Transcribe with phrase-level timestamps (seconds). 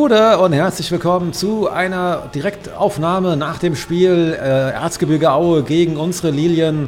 [0.00, 6.30] Gute und herzlich willkommen zu einer Direktaufnahme nach dem Spiel äh, Erzgebirge Aue gegen unsere
[6.30, 6.84] Lilien.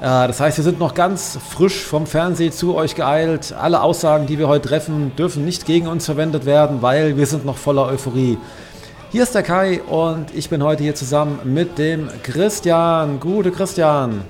[0.00, 3.52] das heißt, wir sind noch ganz frisch vom Fernsehen zu euch geeilt.
[3.52, 7.44] Alle Aussagen, die wir heute treffen, dürfen nicht gegen uns verwendet werden, weil wir sind
[7.44, 8.38] noch voller Euphorie.
[9.12, 13.20] Hier ist der Kai und ich bin heute hier zusammen mit dem Christian.
[13.20, 14.22] Gute Christian.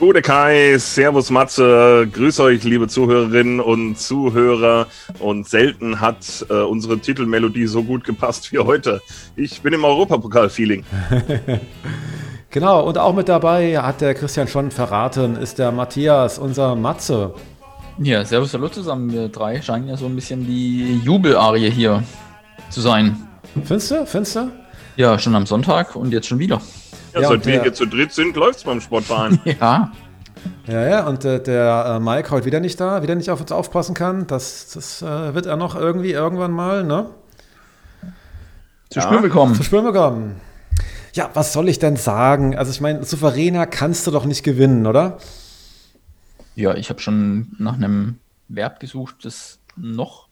[0.00, 4.86] Gute Kai, Servus Matze, grüß euch liebe Zuhörerinnen und Zuhörer
[5.18, 9.02] und selten hat äh, unsere Titelmelodie so gut gepasst wie heute.
[9.36, 10.86] Ich bin im Europapokal-Feeling.
[12.50, 17.34] genau, und auch mit dabei hat der Christian schon verraten, ist der Matthias, unser Matze.
[17.98, 19.12] Ja, servus, hallo zusammen.
[19.12, 22.02] Wir drei scheinen ja so ein bisschen die Jubelarie hier
[22.70, 23.28] zu sein.
[23.64, 24.06] Findest du?
[24.06, 24.50] Findest du?
[24.96, 26.62] Ja, schon am Sonntag und jetzt schon wieder.
[27.12, 29.40] Ja, ja seit wir hier zu dritt sind, läuft es beim Sportverein.
[29.60, 29.92] ja.
[30.66, 33.52] Ja, ja, und äh, der äh, Mike heute wieder nicht da, wieder nicht auf uns
[33.52, 34.26] aufpassen kann.
[34.26, 37.10] Das, das äh, wird er noch irgendwie irgendwann mal, ne?
[38.88, 39.06] Zu ja.
[39.06, 39.54] spüren bekommen.
[39.54, 40.40] Zu spüren bekommen.
[41.12, 42.56] Ja, was soll ich denn sagen?
[42.56, 45.18] Also, ich meine, souveräner kannst du doch nicht gewinnen, oder?
[46.54, 50.28] Ja, ich habe schon nach einem Verb gesucht, das noch.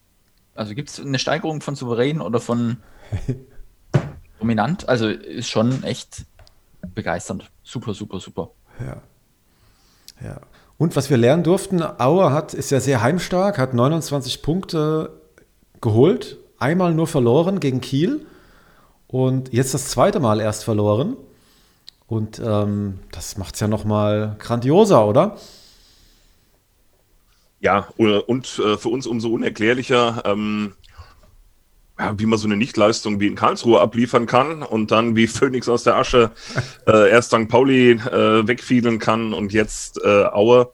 [0.55, 2.79] Also, gibt es eine Steigerung von souverän oder von
[4.41, 4.89] dominant?
[4.89, 6.27] Also, ist schon echt
[6.95, 7.51] begeisternd.
[7.63, 8.51] Super, super, super.
[8.81, 9.03] Ja.
[10.25, 10.41] Ja.
[10.79, 15.21] Und was wir lernen durften, Auer hat, ist ja sehr heimstark, hat 29 Punkte
[15.81, 18.27] geholt, einmal nur verloren gegen Kiel
[19.09, 21.17] und jetzt das zweite Mal erst verloren.
[22.07, 25.37] Und ähm, das macht es ja nochmal grandioser, oder?
[27.61, 30.75] Ja, und äh, für uns umso unerklärlicher, ähm,
[32.17, 35.85] wie man so eine Nichtleistung wie in Karlsruhe abliefern kann und dann wie Phoenix aus
[35.85, 36.31] der Asche
[36.87, 37.49] äh, erst St.
[37.49, 40.73] Pauli äh, wegfiedeln kann und jetzt äh, Aue.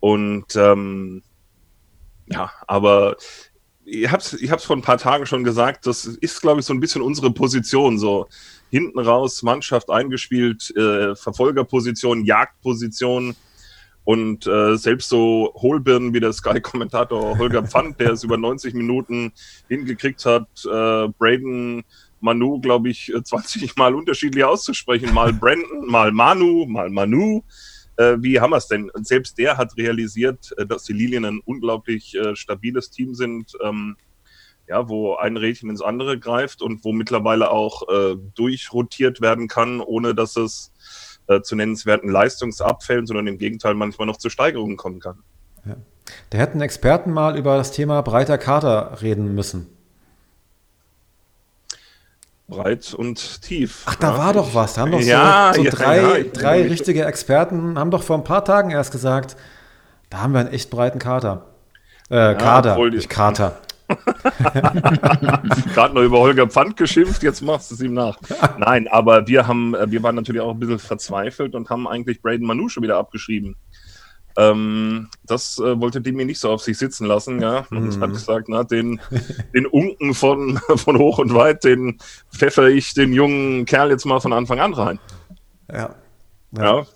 [0.00, 1.22] Und ähm,
[2.26, 3.16] ja, aber
[3.84, 6.74] ich hab's, ich hab's vor ein paar Tagen schon gesagt, das ist, glaube ich, so
[6.74, 7.98] ein bisschen unsere Position.
[7.98, 8.28] So
[8.70, 13.34] hinten raus, Mannschaft eingespielt, äh, Verfolgerposition, Jagdposition
[14.08, 19.34] und äh, selbst so Hohlbirnen wie der Sky-Kommentator Holger Pfand, der es über 90 Minuten
[19.68, 21.84] hingekriegt hat, äh, Braden
[22.20, 25.12] Manu, glaube ich, 20 äh, Mal unterschiedlich auszusprechen.
[25.12, 27.42] Mal Brandon, mal Manu, mal Manu.
[27.98, 28.88] Äh, wie haben wir es denn?
[28.88, 33.52] Und selbst der hat realisiert, äh, dass die Lilien ein unglaublich äh, stabiles Team sind.
[33.62, 33.98] Ähm,
[34.68, 39.80] ja, wo ein Rädchen ins andere greift und wo mittlerweile auch äh, durchrotiert werden kann,
[39.80, 40.72] ohne dass es
[41.28, 45.18] äh, zu nennenswerten Leistungsabfällen, sondern im Gegenteil manchmal noch zu Steigerungen kommen kann.
[45.64, 45.76] Ja.
[46.30, 49.66] Da hätten Experten mal über das Thema breiter Kader reden müssen.
[52.48, 53.82] Breit und tief.
[53.84, 54.18] Ach, da ja.
[54.18, 54.74] war doch was.
[54.74, 58.44] Da haben doch so, ja, so drei, drei richtige Experten, haben doch vor ein paar
[58.44, 59.36] Tagen erst gesagt,
[60.08, 61.44] da haben wir einen echt breiten Kader.
[62.08, 63.60] Äh, Kader, nicht Kater.
[65.74, 68.18] Gerade noch über Holger Pfand geschimpft, jetzt machst du es ihm nach.
[68.58, 72.20] Nein, aber wir haben, äh, wir waren natürlich auch ein bisschen verzweifelt und haben eigentlich
[72.20, 73.56] Braden Manu schon wieder abgeschrieben.
[74.36, 77.66] Ähm, das äh, wollte Demi nicht so auf sich sitzen lassen, ja.
[77.70, 78.00] Und mhm.
[78.00, 79.00] hat gesagt, na, den,
[79.54, 81.98] den Unken von, von hoch und weit, den
[82.32, 85.00] pfeffer ich den jungen Kerl jetzt mal von Anfang an rein.
[85.72, 85.96] Ja.
[86.52, 86.62] Ja.
[86.62, 86.86] ja.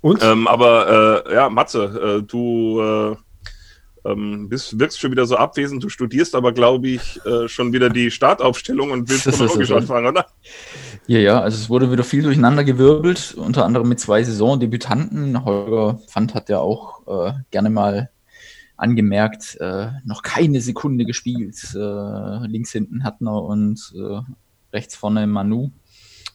[0.00, 0.22] Und?
[0.22, 3.16] Ähm, aber äh, ja, Matze, äh, du äh,
[4.04, 5.82] ähm, bist, wirkst schon wieder so abwesend.
[5.82, 10.26] Du studierst aber, glaube ich, äh, schon wieder die Startaufstellung und willst chronologisch anfangen, oder?
[11.06, 15.44] Ja, ja, also es wurde wieder viel durcheinander gewirbelt, unter anderem mit zwei Saisondebütanten.
[15.44, 18.10] Holger Pfand hat ja auch äh, gerne mal
[18.76, 21.56] angemerkt, äh, noch keine Sekunde gespielt.
[21.74, 24.20] Äh, links hinten Hattner und äh,
[24.72, 25.70] rechts vorne Manu.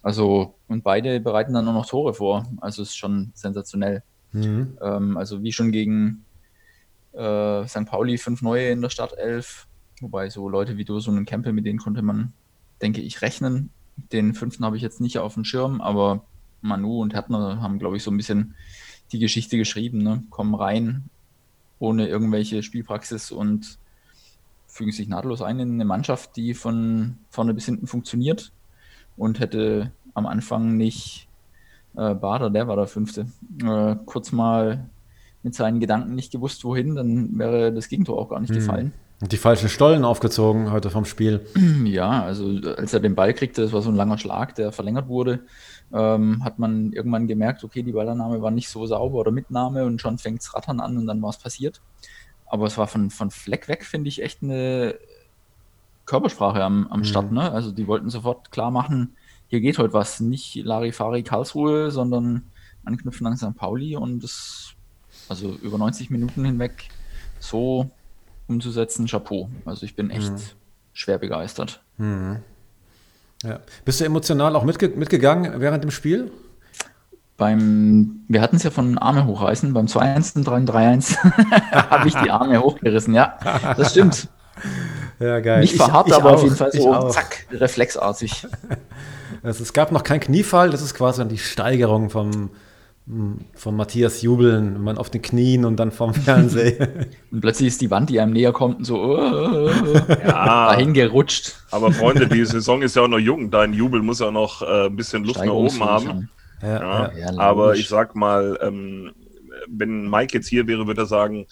[0.02, 2.46] Also, und beide bereiten dann auch noch Tore vor.
[2.60, 4.04] Also es ist schon sensationell.
[4.34, 4.78] Mhm.
[4.82, 6.26] Ähm, also wie schon gegen
[7.14, 7.86] äh, St.
[7.86, 9.68] Pauli fünf neue in der Startelf.
[10.02, 12.34] Wobei so Leute wie du, so einen Campbell, mit denen konnte man,
[12.82, 13.70] denke ich, rechnen.
[14.12, 16.26] Den fünften habe ich jetzt nicht auf dem Schirm, aber
[16.62, 18.56] Manu und Hertner haben, glaube ich, so ein bisschen
[19.12, 20.00] die Geschichte geschrieben.
[20.00, 20.24] Ne?
[20.30, 21.10] Kommen rein
[21.80, 23.78] ohne irgendwelche Spielpraxis und
[24.68, 28.52] fügen sich nahtlos ein in eine Mannschaft, die von vorne bis hinten funktioniert
[29.18, 31.28] und hätte am Anfang nicht
[31.96, 33.28] äh, Bader, der war der Fünfte,
[33.64, 34.90] äh, kurz mal
[35.44, 38.58] mit seinen Gedanken nicht gewusst, wohin, dann wäre das Gegentor auch gar nicht hm.
[38.58, 38.94] gefallen.
[39.22, 41.46] Und die falschen Stollen aufgezogen heute vom Spiel.
[41.86, 45.08] Ja, also als er den Ball kriegte, das war so ein langer Schlag, der verlängert
[45.08, 45.42] wurde,
[45.94, 50.02] ähm, hat man irgendwann gemerkt, okay, die Ballannahme war nicht so sauber oder Mitnahme und
[50.02, 51.82] schon fängt es rattern an und dann war es passiert.
[52.48, 54.96] Aber es war von, von Fleck weg, finde ich, echt eine
[56.06, 57.04] Körpersprache am, am mhm.
[57.04, 57.32] Start.
[57.32, 57.52] Ne?
[57.52, 59.16] Also die wollten sofort klar machen,
[59.54, 60.20] hier geht heute was.
[60.20, 62.52] Nicht Larifari Karlsruhe, sondern
[62.86, 63.56] anknüpfen an St.
[63.56, 64.73] Pauli und das
[65.34, 66.90] also über 90 Minuten hinweg
[67.40, 67.90] so
[68.48, 69.50] umzusetzen, Chapeau.
[69.66, 70.38] Also ich bin echt mhm.
[70.94, 71.82] schwer begeistert.
[71.98, 72.38] Mhm.
[73.42, 73.60] Ja.
[73.84, 76.32] Bist du emotional auch mitge mitgegangen während dem Spiel?
[77.36, 81.18] Beim, wir hatten es ja von Arme hochreißen, beim 2-1 und 3-1
[81.72, 83.38] habe ich die Arme hochgerissen, ja.
[83.76, 84.28] Das stimmt.
[85.20, 85.62] Ja, geil.
[85.62, 88.48] Nicht verharrt, aber auch, auf jeden Fall so zack, reflexartig.
[89.42, 92.52] Also es gab noch keinen Kniefall, das ist quasi dann die Steigerung vom,
[93.06, 96.88] von Matthias Jubeln, man auf den Knien und dann vom Fernseher.
[97.32, 99.70] und plötzlich ist die Wand, die einem näher kommt, und so uh,
[100.26, 101.56] ja, dahin gerutscht.
[101.72, 104.86] Aber Freunde, die Saison ist ja auch noch jung, dein Jubel muss ja noch äh,
[104.86, 106.30] ein bisschen Luft nach oben haben.
[106.62, 109.12] Ja, ja, ja, aber ich sag mal, ähm,
[109.68, 111.46] wenn Mike jetzt hier wäre, würde er sagen,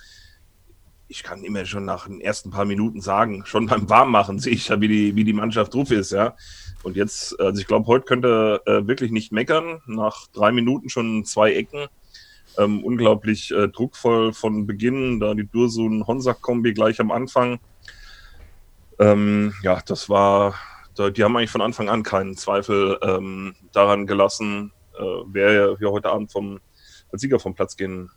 [1.12, 4.69] ich kann immer schon nach den ersten paar Minuten sagen, schon beim Warmmachen sehe ich
[4.69, 6.36] ja, wie die, wie die Mannschaft drauf ist, ja.
[6.84, 9.81] Und jetzt, also ich glaube, heute könnte äh, wirklich nicht meckern.
[9.86, 11.88] Nach drei Minuten schon zwei Ecken.
[12.58, 17.60] Ähm, unglaublich äh, druckvoll von Beginn, da die Dursun-Honsack-Kombi gleich am Anfang.
[18.98, 20.56] Ähm, ja, das war,
[20.98, 26.10] die haben eigentlich von Anfang an keinen Zweifel ähm, daran gelassen, äh, wer hier heute
[26.10, 26.60] Abend vom,
[27.12, 28.10] als Sieger vom Platz gehen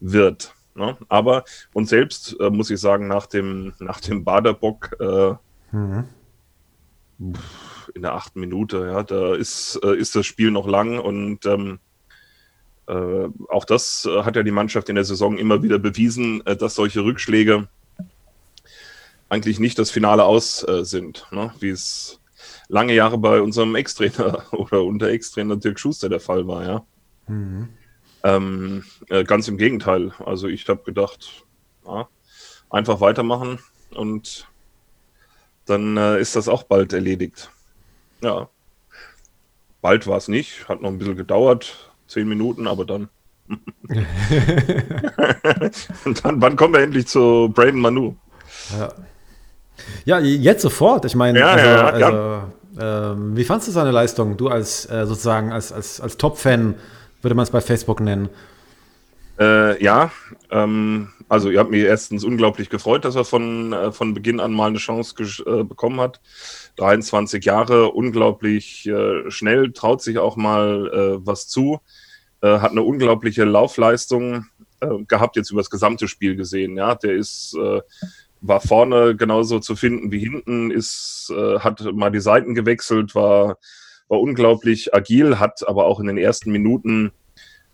[0.00, 0.54] wird.
[0.78, 0.96] Ne?
[1.08, 5.34] Aber uns selbst, äh, muss ich sagen, nach dem, nach dem Baderbock äh,
[5.76, 6.04] mhm
[7.94, 11.78] in der achten Minute, ja, da ist, äh, ist das Spiel noch lang und ähm,
[12.86, 16.56] äh, auch das äh, hat ja die Mannschaft in der Saison immer wieder bewiesen, äh,
[16.56, 17.68] dass solche Rückschläge
[19.28, 21.52] eigentlich nicht das Finale aus sind, ne?
[21.60, 22.18] wie es
[22.68, 26.86] lange Jahre bei unserem Ex-Trainer oder unter Ex-Trainer Dirk Schuster der Fall war, ja.
[27.26, 27.68] Mhm.
[28.24, 30.12] Ähm, äh, ganz im Gegenteil.
[30.24, 31.44] Also ich habe gedacht,
[31.86, 32.08] ja,
[32.70, 33.58] einfach weitermachen
[33.94, 34.48] und
[35.66, 37.50] dann äh, ist das auch bald erledigt.
[38.20, 38.48] Ja.
[39.80, 43.08] Bald war es nicht, hat noch ein bisschen gedauert, zehn Minuten, aber dann.
[46.04, 48.16] Und dann, wann kommen wir endlich zu Braden Manu?
[48.76, 48.92] Ja.
[50.04, 51.04] ja, jetzt sofort.
[51.04, 54.36] Ich meine, ja, also, ja, also äh, wie fandest du seine Leistung?
[54.36, 56.74] Du als äh, sozusagen als, als, als Top-Fan,
[57.22, 58.28] würde man es bei Facebook nennen.
[59.38, 60.10] Äh, ja,
[60.50, 64.52] ähm, also ihr habt mir erstens unglaublich gefreut, dass er von, äh, von Beginn an
[64.52, 65.14] mal eine Chance
[65.46, 66.20] äh, bekommen hat.
[66.76, 71.80] 23 Jahre, unglaublich äh, schnell, traut sich auch mal äh, was zu,
[72.40, 74.46] äh, hat eine unglaubliche Laufleistung
[75.08, 76.76] gehabt, jetzt über das gesamte Spiel gesehen.
[76.76, 77.56] Ja, der ist
[78.40, 83.58] war vorne genauso zu finden wie hinten, ist, hat mal die Seiten gewechselt, war,
[84.08, 87.12] war unglaublich agil, hat aber auch in den ersten Minuten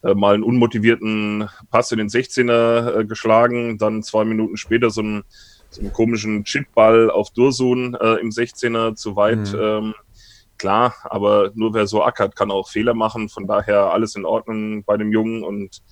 [0.03, 5.01] äh, mal einen unmotivierten Pass in den 16er äh, geschlagen, dann zwei Minuten später so
[5.01, 5.25] einen,
[5.71, 9.53] so einen komischen Chipball auf Dursun äh, im 16er zu weit.
[9.53, 9.59] Mhm.
[9.61, 9.95] Ähm,
[10.59, 13.29] klar, aber nur wer so ackert, kann auch Fehler machen.
[13.29, 15.83] Von daher alles in Ordnung bei dem Jungen und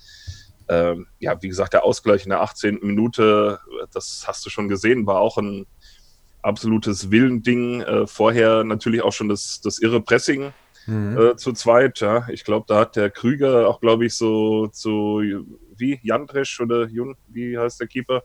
[0.69, 2.79] ähm, ja, wie gesagt, der Ausgleich in der 18.
[2.81, 3.59] Minute,
[3.91, 5.65] das hast du schon gesehen, war auch ein
[6.43, 7.81] absolutes Willending.
[7.81, 10.53] Äh, vorher natürlich auch schon das, das irre Pressing
[10.85, 11.17] mhm.
[11.17, 11.99] äh, zu zweit.
[11.99, 12.27] Ja.
[12.29, 15.21] Ich glaube, da hat der Krüger auch, glaube ich, so zu,
[15.77, 18.23] wie, Jandresch oder Jun, wie heißt der Keeper?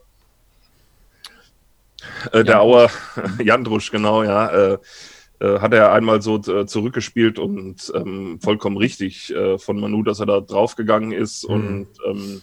[2.31, 2.89] Äh, der Auer,
[3.43, 4.47] Jandrusch, genau, ja.
[4.47, 4.77] Äh,
[5.41, 10.25] äh, hat er einmal so äh, zurückgespielt und ähm, vollkommen richtig von Manu, dass er
[10.25, 11.47] da draufgegangen ist.
[11.47, 11.55] Mhm.
[11.55, 12.41] Und ähm,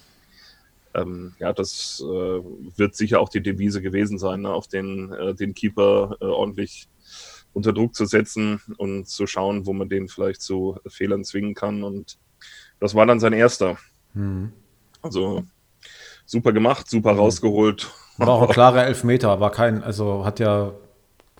[0.96, 2.40] ähm, ja, das äh,
[2.76, 4.50] wird sicher auch die Devise gewesen sein, ne?
[4.50, 6.88] auf den, äh, den Keeper äh, ordentlich
[7.52, 11.82] unter Druck zu setzen und zu schauen, wo man den vielleicht zu Fehlern zwingen kann.
[11.82, 12.18] Und
[12.80, 13.78] das war dann sein erster.
[14.14, 14.52] Mhm.
[15.00, 15.44] Also
[16.26, 17.20] super gemacht, super mhm.
[17.20, 17.90] rausgeholt.
[18.18, 20.72] War auch ein klarer Elfmeter, war kein, also hat ja,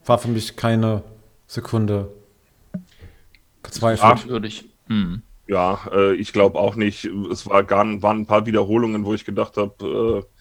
[0.05, 1.03] war für mich keine
[1.47, 2.13] Sekunde
[3.63, 4.27] gezweifelt.
[4.89, 5.23] Mhm.
[5.49, 7.05] Ja, äh, ich glaube auch nicht.
[7.31, 10.37] Es war gar, waren ein paar Wiederholungen, wo ich gedacht habe, äh,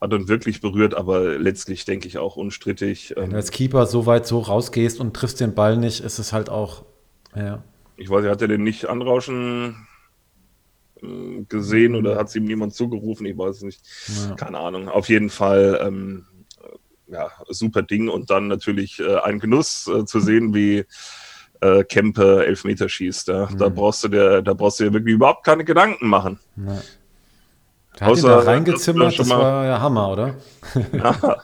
[0.00, 3.14] hat dann wirklich berührt, aber letztlich denke ich auch unstrittig.
[3.16, 6.32] Wenn du als Keeper so weit so rausgehst und triffst den Ball nicht, ist es
[6.32, 6.84] halt auch,
[7.34, 7.62] ja.
[7.96, 9.88] Ich weiß, hat er den nicht anrauschen
[11.02, 13.26] äh, gesehen oder hat es ihm niemand zugerufen?
[13.26, 13.80] Ich weiß es nicht.
[14.28, 14.34] Ja.
[14.36, 14.88] Keine Ahnung.
[14.88, 16.26] Auf jeden Fall, ähm,
[17.08, 20.84] ja, super Ding und dann natürlich äh, ein Genuss äh, zu sehen, wie
[21.60, 23.28] äh, Kempe Elfmeter schießt.
[23.28, 23.48] Ja.
[23.50, 23.58] Mhm.
[23.58, 26.38] Da brauchst du dir, da brauchst du dir wirklich überhaupt keine Gedanken machen.
[26.56, 26.78] Ja.
[27.98, 30.34] Der hat Außer, ihn da reingezimmert, das, war ja Hammer, oder?
[30.92, 31.36] Ja,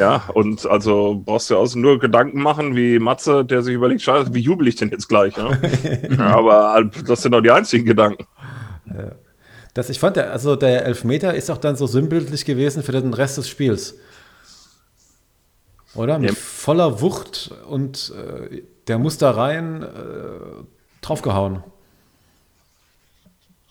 [0.00, 4.34] ja, und also brauchst du außen nur Gedanken machen, wie Matze, der sich überlegt, scheiße,
[4.34, 5.34] wie jubel ich denn jetzt gleich?
[5.36, 6.36] Ja?
[6.36, 8.26] aber das sind doch die einzigen Gedanken.
[9.74, 13.14] Das, ich fand, der, also der Elfmeter ist auch dann so sinnbildlich gewesen für den
[13.14, 13.96] Rest des Spiels.
[15.94, 16.18] Oder?
[16.18, 16.36] Mit ja.
[16.36, 20.64] voller Wucht und äh, der muss da rein äh,
[21.00, 21.62] draufgehauen.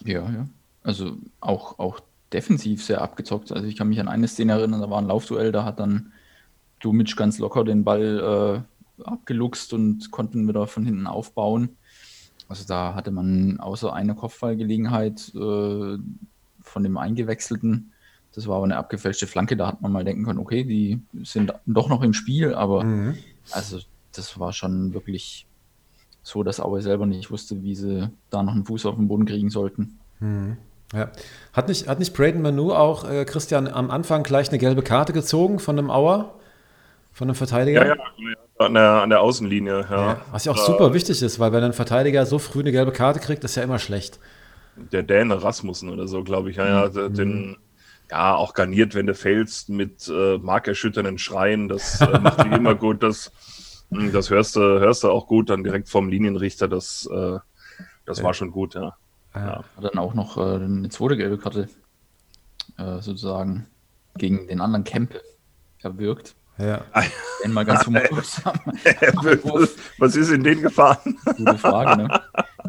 [0.03, 0.47] Ja, ja.
[0.83, 1.99] Also auch, auch
[2.31, 3.51] defensiv sehr abgezockt.
[3.51, 6.11] Also ich kann mich an eine Szene erinnern, da war ein Laufduell, da hat dann
[6.79, 8.63] Dumic ganz locker den Ball
[8.99, 11.77] äh, abgeluchst und konnten wieder von hinten aufbauen.
[12.47, 15.97] Also da hatte man außer einer Kopfballgelegenheit äh,
[16.61, 17.91] von dem Eingewechselten,
[18.33, 21.53] das war aber eine abgefälschte Flanke, da hat man mal denken können, okay, die sind
[21.65, 23.17] doch noch im Spiel, aber mhm.
[23.51, 23.79] also
[24.17, 25.47] das war schon wirklich
[26.23, 29.25] so, dass Aue selber nicht wusste, wie sie da noch einen Fuß auf den Boden
[29.25, 29.99] kriegen sollten.
[30.19, 30.57] Mhm.
[30.93, 31.11] Ja.
[31.53, 35.13] Hat nicht, hat nicht Braden Manu auch, äh, Christian, am Anfang gleich eine gelbe Karte
[35.13, 36.35] gezogen von einem Auer?
[37.11, 37.85] Von einem Verteidiger?
[37.85, 40.05] Ja, ja, an der, an der Außenlinie, ja.
[40.05, 40.21] ja.
[40.31, 43.19] Was ja auch super wichtig ist, weil wenn ein Verteidiger so früh eine gelbe Karte
[43.19, 44.19] kriegt, ist ja immer schlecht.
[44.91, 47.13] Der Däne Rasmussen oder so, glaube ich, ja, ja, mhm.
[47.13, 47.57] den,
[48.11, 52.75] ja, auch garniert, wenn du fällst mit äh, markerschütternden Schreien, das äh, macht dich immer
[52.75, 53.54] gut, das, hm,
[53.89, 57.39] das hörst du, hörst du auch gut dann direkt vom Linienrichter, das, äh,
[58.05, 58.95] das war schon gut, ja.
[59.33, 59.63] Ja.
[59.75, 61.67] Hat dann auch noch äh, eine zweite gelbe Karte
[62.77, 63.67] äh, sozusagen
[64.17, 65.21] gegen den anderen Kempe
[65.81, 66.35] erwirkt.
[66.57, 66.85] Ja.
[67.43, 68.41] Den mal ganz humorlos
[69.99, 71.17] Was ist in den gefahren?
[71.37, 72.21] Gute Frage, ne?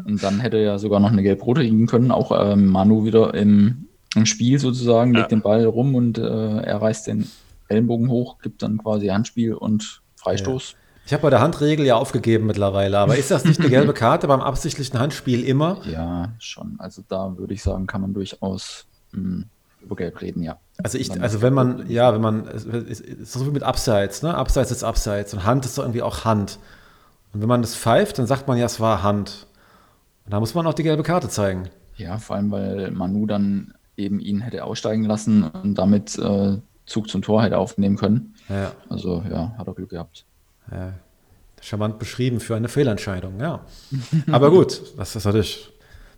[0.05, 2.11] Und dann hätte er sogar noch eine gelb-rote liegen können.
[2.11, 5.37] Auch ähm, Manu wieder im, im, Spiel sozusagen, legt ja.
[5.37, 7.29] den Ball rum und äh, er reißt den
[7.69, 10.73] Ellenbogen hoch, gibt dann quasi Handspiel und Freistoß.
[10.73, 10.77] Ja.
[11.07, 14.27] Ich habe bei der Handregel ja aufgegeben mittlerweile, aber ist das nicht eine gelbe Karte
[14.27, 15.79] beim absichtlichen Handspiel immer?
[15.89, 16.75] Ja, schon.
[16.79, 19.45] Also da würde ich sagen, kann man durchaus mh, hm,
[19.79, 20.57] über Gelb reden, ja.
[20.83, 22.65] Also ich, also wenn man, ja, wenn man, es
[22.99, 24.35] ist so wie mit Abseits, ne?
[24.35, 26.59] Abseits ist Abseits und Hand ist doch irgendwie auch Hand.
[27.33, 29.47] Und wenn man das pfeift, dann sagt man ja, es war Hand.
[30.25, 31.69] Und da muss man auch die gelbe Karte zeigen.
[31.95, 37.09] Ja, vor allem, weil Manu dann eben ihn hätte aussteigen lassen und damit äh, Zug
[37.09, 38.33] zum Tor hätte aufnehmen können.
[38.49, 38.73] Ja.
[38.89, 40.25] Also ja, hat er Glück gehabt.
[40.71, 40.93] Ja,
[41.61, 43.65] charmant beschrieben für eine Fehlentscheidung, ja.
[44.31, 45.71] Aber gut, das ist natürlich,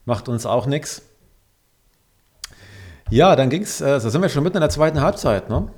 [0.06, 1.01] macht uns auch nichts.
[3.10, 5.72] Ja, dann ging es, äh, da sind wir schon mitten in der zweiten Halbzeit, ne?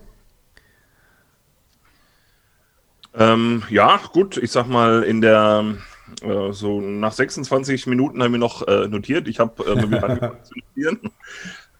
[3.13, 5.75] Ähm, ja, gut, ich sag mal, in der,
[6.21, 9.27] äh, so nach 26 Minuten haben wir noch äh, notiert.
[9.27, 11.11] Ich habe äh, mal angefangen zu notieren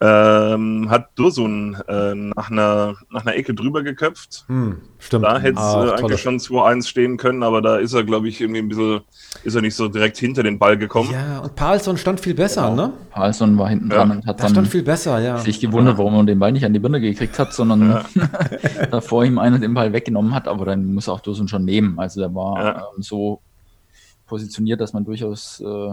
[0.04, 4.46] ähm, hat Dursun äh, nach, einer, nach einer Ecke drüber geköpft.
[4.48, 5.26] Hm, stimmt.
[5.26, 8.42] Da hätte es ah, eigentlich schon 2-1 stehen können, aber da ist er, glaube ich,
[8.42, 9.02] irgendwie ein bisschen,
[9.44, 11.12] ist er nicht so direkt hinter den Ball gekommen.
[11.12, 12.88] Ja, und Palsson stand viel besser, genau.
[12.88, 12.94] ne?
[13.12, 15.38] Palsson war hinten dran und hat dann stand viel besser, ja.
[15.38, 18.86] sich gewundert, warum er den Ball nicht an die Birne gekriegt hat, sondern ja.
[18.92, 22.00] da vor ihm einer den Ball weggenommen hat, aber dann muss auch Dursun schon nehmen.
[22.00, 22.78] Also der war ja.
[22.78, 23.40] ähm, so
[24.26, 25.92] positioniert, dass man durchaus äh,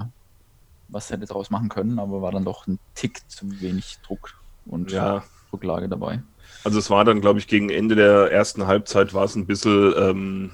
[0.89, 4.35] was hätte daraus machen können, aber war dann doch ein Tick zu wenig Druck
[4.67, 5.23] und ja.
[5.53, 6.23] Rücklage dabei.
[6.65, 9.95] Also es war dann, glaube ich, gegen Ende der ersten Halbzeit war es ein bisschen,
[9.97, 10.51] ähm,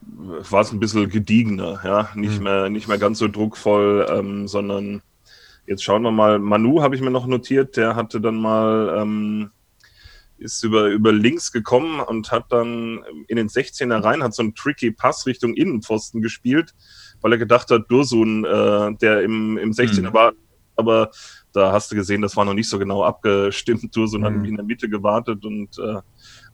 [0.00, 2.44] war es ein bisschen gediegener, ja, nicht mhm.
[2.44, 5.02] mehr, nicht mehr ganz so druckvoll, ähm, sondern
[5.66, 6.38] jetzt schauen wir mal.
[6.38, 9.50] Manu habe ich mir noch notiert, der hatte dann mal ähm,
[10.38, 14.54] ist über, über links gekommen und hat dann in den 16er rein, hat so einen
[14.54, 16.74] tricky Pass Richtung Innenpfosten gespielt
[17.22, 20.14] weil er gedacht hat, Dursun, äh, der im, im 16er mhm.
[20.14, 20.32] war,
[20.76, 21.10] aber
[21.52, 23.94] da hast du gesehen, das war noch nicht so genau abgestimmt.
[23.94, 24.24] Dursun mhm.
[24.24, 26.00] hat in der Mitte gewartet und äh,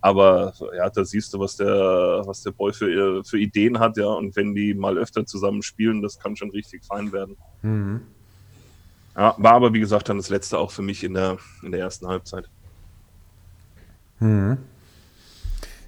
[0.01, 4.07] aber ja, da siehst du, was der, was der Boy für, für Ideen hat, ja,
[4.07, 7.37] und wenn die mal öfter zusammen spielen, das kann schon richtig fein werden.
[7.63, 8.03] Mhm.
[9.17, 11.81] Ja, war aber wie gesagt dann das letzte auch für mich in der, in der
[11.81, 12.49] ersten Halbzeit.
[14.21, 14.59] Mhm.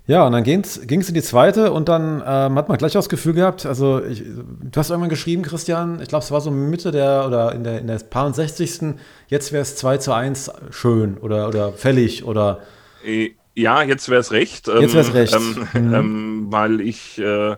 [0.07, 3.01] Ja, und dann ging es in die zweite und dann ähm, hat man gleich auch
[3.01, 6.51] das Gefühl gehabt, also ich, du hast irgendwann geschrieben, Christian, ich glaube, es war so
[6.51, 8.95] Mitte der oder in der, in der paar 60.
[9.29, 12.61] Jetzt wäre es 2 zu 1 schön oder, oder fällig oder.
[13.05, 14.69] Äh, ja, jetzt wäre es recht.
[14.69, 15.35] Jetzt wäre es recht.
[15.35, 15.95] Ähm, mhm.
[15.95, 17.57] ähm, weil ich äh,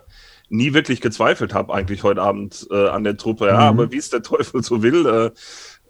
[0.49, 3.47] nie wirklich gezweifelt habe, eigentlich heute Abend äh, an der Truppe.
[3.47, 3.79] Ja, mhm.
[3.79, 5.31] aber wie es der Teufel so will, äh,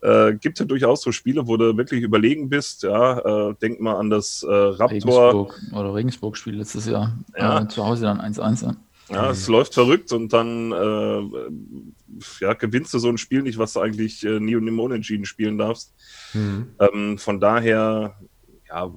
[0.04, 2.84] äh, gibt ja durchaus so Spiele, wo du wirklich überlegen bist.
[2.84, 4.90] Ja, äh, denk mal an das äh, Raptor.
[4.90, 7.18] Regensburg oder Regensburg-Spiel letztes Jahr.
[7.38, 7.62] Ja.
[7.62, 8.66] Äh, zu Hause dann 1-1.
[8.66, 8.76] Ja.
[9.10, 11.22] ja, es läuft verrückt und dann äh,
[12.42, 15.26] ja, gewinnst du so ein Spiel nicht, was du eigentlich äh, nie und nimmer unentschieden
[15.26, 15.94] spielen darfst.
[16.34, 16.76] Mhm.
[16.80, 18.20] Ähm, von daher,
[18.68, 18.92] ja,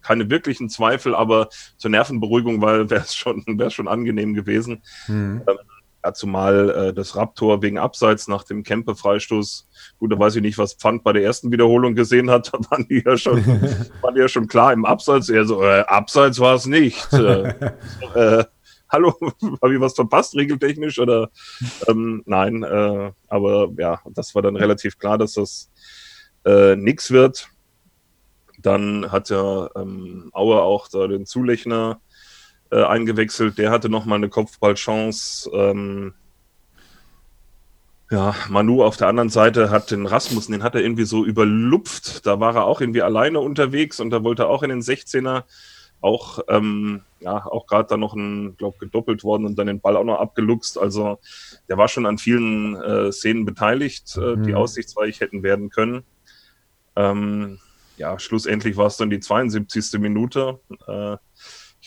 [0.00, 4.82] keine wirklichen Zweifel, aber zur Nervenberuhigung, weil wäre es schon, schon angenehm gewesen.
[5.06, 5.42] Mhm.
[5.46, 5.58] Ähm,
[6.08, 10.58] ja, zumal äh, das Raptor wegen Abseits nach dem Kempe-Freistoß, gut, da weiß ich nicht,
[10.58, 13.44] was Pfand bei der ersten Wiederholung gesehen hat, da waren die ja schon,
[14.00, 15.28] waren die ja schon klar im Abseits.
[15.28, 17.12] Er so, äh, Abseits war es nicht.
[17.12, 17.48] äh,
[18.14, 18.44] äh,
[18.88, 19.14] hallo,
[19.62, 20.98] habe ich was verpasst, regeltechnisch?
[20.98, 21.30] Oder
[21.86, 25.70] ähm, nein, äh, aber ja, das war dann relativ klar, dass das
[26.44, 27.48] äh, nix wird.
[28.60, 32.00] Dann hat ja ähm, Auer auch da den Zulechner
[32.70, 33.58] äh, eingewechselt.
[33.58, 35.50] Der hatte nochmal eine Kopfballchance.
[35.52, 36.14] Ähm,
[38.10, 42.26] ja, Manu auf der anderen Seite hat den Rasmussen, den hat er irgendwie so überlupft.
[42.26, 45.44] Da war er auch irgendwie alleine unterwegs und da wollte er auch in den 16er.
[46.00, 49.96] auch, ähm, ja, auch gerade dann noch ein, glaube gedoppelt worden und dann den Ball
[49.96, 50.78] auch noch abgeluchst.
[50.78, 51.18] Also
[51.68, 54.54] der war schon an vielen äh, Szenen beteiligt, äh, die Mhm.
[54.54, 56.04] aussichtsreich hätten werden können.
[56.94, 57.58] Ähm,
[57.96, 59.98] ja, schlussendlich war es dann die 72.
[59.98, 60.60] Minute.
[60.86, 61.16] Äh,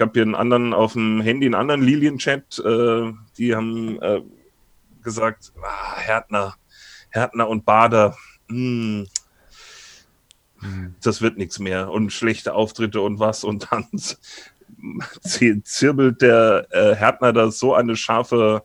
[0.02, 4.24] ich habe hier einen anderen auf dem Handy, einen anderen Lilien-Chat, äh, die haben äh,
[5.04, 6.56] gesagt, ah, Härtner,
[7.12, 8.18] Härtner und Bader,
[8.50, 9.08] hm,
[11.04, 13.86] das wird nichts mehr und schlechte Auftritte und was und dann
[15.22, 18.64] zi- zirbelt der äh, Härtner da so eine scharfe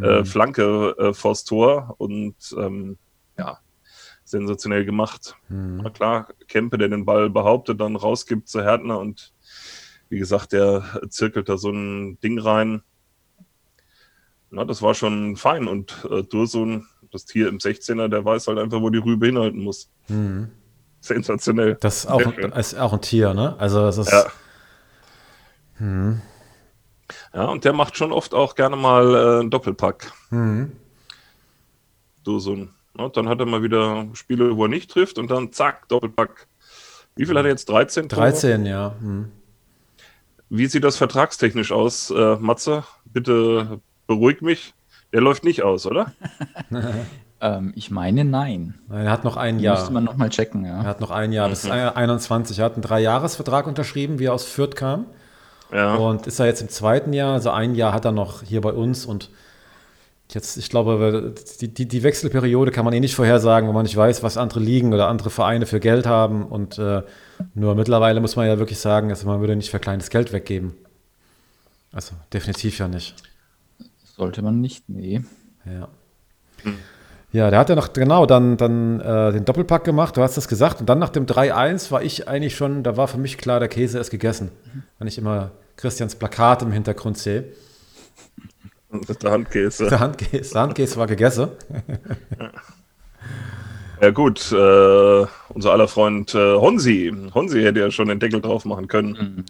[0.00, 2.96] äh, Flanke äh, vors Tor und ähm,
[3.36, 3.58] ja,
[4.24, 5.36] sensationell gemacht.
[5.50, 5.80] Mhm.
[5.82, 9.34] Na klar, Kempe, der den Ball behauptet, dann rausgibt zu Härtner und
[10.10, 12.82] wie gesagt, der zirkelt da so ein Ding rein.
[14.50, 18.58] Na, das war schon fein und äh, Dursun, das Tier im 16er, der weiß halt
[18.58, 19.88] einfach, wo die Rübe hinhalten muss.
[20.08, 20.50] Mhm.
[21.00, 21.76] Sensationell.
[21.80, 23.54] Das ist auch, ist auch ein Tier, ne?
[23.58, 24.12] Also es ist.
[24.12, 24.26] Ja.
[27.32, 30.12] Ja, und der macht schon oft auch gerne mal äh, einen Doppelpack.
[30.30, 30.72] Mhm.
[32.24, 32.70] Dursun.
[32.98, 36.48] Ja, dann hat er mal wieder Spiele, wo er nicht trifft und dann zack, Doppelpack.
[37.16, 37.68] Wie viel hat er jetzt?
[37.68, 38.08] 13?
[38.08, 38.22] Tore?
[38.22, 38.94] 13, ja.
[39.00, 39.30] Mhm.
[40.50, 42.84] Wie sieht das vertragstechnisch aus, äh, Matze?
[43.04, 44.74] Bitte beruhig mich.
[45.12, 46.12] Der läuft nicht aus, oder?
[47.42, 48.74] Ähm, ich meine, nein.
[48.88, 49.90] Nein, Er hat noch ein Müsste Jahr.
[49.92, 50.84] man nochmal checken, Er ja.
[50.84, 51.70] hat noch ein Jahr, bis Mhm.
[51.94, 52.58] 21.
[52.58, 55.06] Er hat einen Dreijahresvertrag unterschrieben, wie er aus Fürth kam.
[55.72, 55.94] Ja.
[55.94, 58.72] Und ist er jetzt im zweiten Jahr, also ein Jahr hat er noch hier bei
[58.74, 59.30] uns und
[60.34, 63.96] jetzt, ich glaube, die, die, die Wechselperiode kann man eh nicht vorhersagen, wenn man nicht
[63.96, 66.46] weiß, was andere Ligen oder andere Vereine für Geld haben.
[66.46, 67.02] Und äh,
[67.54, 70.74] nur mittlerweile muss man ja wirklich sagen, also man würde nicht für kleines Geld weggeben.
[71.92, 73.14] Also definitiv ja nicht.
[74.16, 75.22] Sollte man nicht, nee.
[75.64, 75.88] Ja.
[77.32, 80.48] Ja, der hat ja noch genau dann, dann äh, den Doppelpack gemacht, du hast das
[80.48, 80.80] gesagt.
[80.80, 83.68] Und dann nach dem 3-1 war ich eigentlich schon, da war für mich klar, der
[83.68, 84.50] Käse ist gegessen.
[84.98, 87.44] Wenn ich immer Christians Plakat im Hintergrund sehe.
[88.92, 89.88] Der Handkäse.
[89.88, 91.48] Der Handkäse, der Handkäse war gegessen.
[94.00, 97.14] Ja gut, äh, unser aller Freund äh, Honsi.
[97.34, 99.44] Honsi hätte ja schon den Deckel drauf machen können,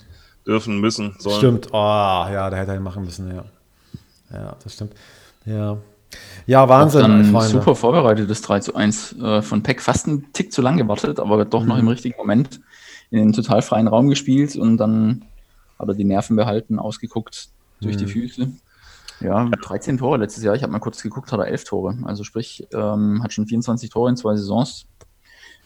[0.44, 1.38] dürfen, müssen, sollen.
[1.38, 1.68] Stimmt.
[1.70, 3.44] Oh, ja, der hätte ihn machen müssen, ja.
[4.32, 4.94] Ja, das stimmt.
[5.46, 5.78] Ja.
[6.46, 7.48] Ja, Wahnsinn, Dann Freunde.
[7.48, 9.80] super vorbereitetes 3 zu 1 äh, von Peck.
[9.80, 12.60] Fast einen Tick zu lang gewartet, aber doch noch im richtigen Moment
[13.10, 15.24] in den total freien Raum gespielt und dann
[15.78, 17.48] hat er die Nerven behalten, ausgeguckt
[17.80, 18.48] durch die Füße.
[19.20, 20.54] Ja, 13 Tore letztes Jahr.
[20.54, 21.98] Ich habe mal kurz geguckt, hat er 11 Tore.
[22.04, 24.86] Also sprich, ähm, hat schon 24 Tore in zwei Saisons.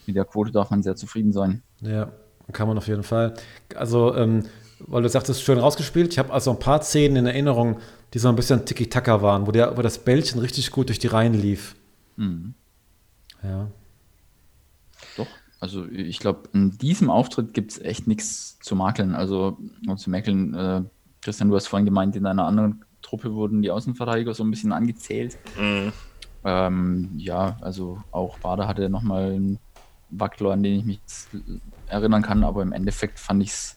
[0.07, 1.63] Mit der Quote darf man sehr zufrieden sein.
[1.81, 2.11] Ja,
[2.53, 3.35] kann man auf jeden Fall.
[3.75, 4.45] Also, ähm,
[4.81, 6.13] weil du sagtest, schön rausgespielt.
[6.13, 7.79] Ich habe also ein paar Szenen in Erinnerung,
[8.13, 11.07] die so ein bisschen Tiki-Taka waren, wo, der, wo das Bällchen richtig gut durch die
[11.07, 11.77] Reihen lief.
[12.17, 12.55] Mhm.
[13.43, 13.69] Ja.
[15.17, 15.27] Doch.
[15.61, 19.15] Also ich glaube, in diesem Auftritt gibt es echt nichts zu makeln.
[19.15, 19.59] Also
[19.97, 20.83] zu mäkeln, äh,
[21.23, 24.73] Christian, du hast vorhin gemeint, in einer anderen Truppe wurden die Außenverteidiger so ein bisschen
[24.73, 25.39] angezählt.
[25.59, 25.93] Mhm.
[26.45, 29.59] Ähm, ja, also auch Bader hatte nochmal einen
[30.11, 31.01] Wackler, an den ich mich
[31.87, 33.77] erinnern kann, aber im Endeffekt fand ich es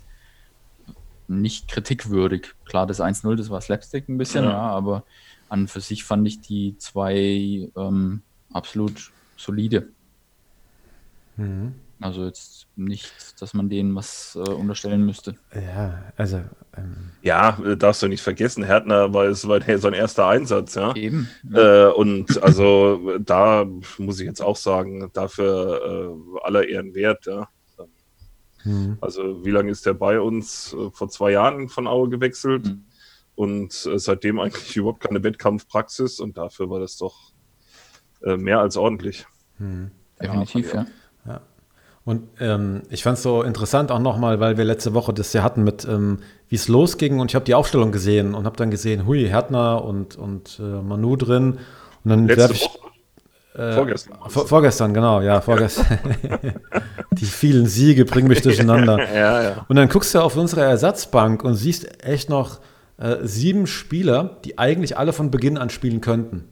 [1.28, 2.54] nicht kritikwürdig.
[2.66, 4.52] Klar, das 1-0, das war Slapstick ein bisschen, Ja.
[4.52, 4.60] ja.
[4.60, 5.04] aber
[5.50, 9.88] an und für sich fand ich die zwei ähm, absolut solide.
[11.38, 11.76] Mhm.
[12.00, 15.36] Also jetzt nicht, dass man denen was äh, unterstellen müsste.
[15.54, 16.44] Ja, also,
[16.78, 20.96] ähm, Ja, äh, darfst du nicht vergessen, Härtner war es war sein erster Einsatz, ja.
[20.96, 21.28] Eben.
[21.54, 23.66] Äh, und also da
[23.98, 27.50] muss ich jetzt auch sagen, dafür äh, aller Ehren wert, ja.
[28.62, 28.98] hm.
[29.02, 30.74] Also wie lange ist der bei uns?
[30.74, 32.84] Äh, Vor zwei Jahren von Aue gewechselt Mhm.
[33.34, 37.32] und äh, seitdem eigentlich überhaupt keine Wettkampfpraxis und dafür war das doch
[38.22, 39.28] mehr als ordentlich.
[39.58, 39.92] Hm.
[40.20, 40.86] Definitiv, ja.
[42.08, 45.44] Und ähm, ich fand es so interessant auch nochmal, weil wir letzte Woche das ja
[45.44, 48.72] hatten mit, ähm, wie es losging und ich habe die Aufstellung gesehen und habe dann
[48.72, 51.58] gesehen, hui, Härtner und, und äh, Manu drin.
[52.06, 54.18] Und dann Letzte ich, Woche, äh, vorgestern.
[54.30, 56.00] Vor, vorgestern, genau, ja, vorgestern.
[57.12, 59.00] die vielen Siege bringen mich durcheinander.
[59.14, 59.66] ja, ja.
[59.68, 62.62] Und dann guckst du auf unsere Ersatzbank und siehst echt noch
[63.00, 66.46] äh, sieben Spieler, die eigentlich alle von Beginn an spielen könnten.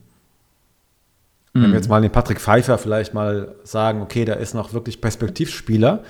[1.62, 5.00] Wenn wir jetzt mal den Patrick Pfeiffer vielleicht mal sagen, okay, der ist noch wirklich
[5.00, 6.04] Perspektivspieler.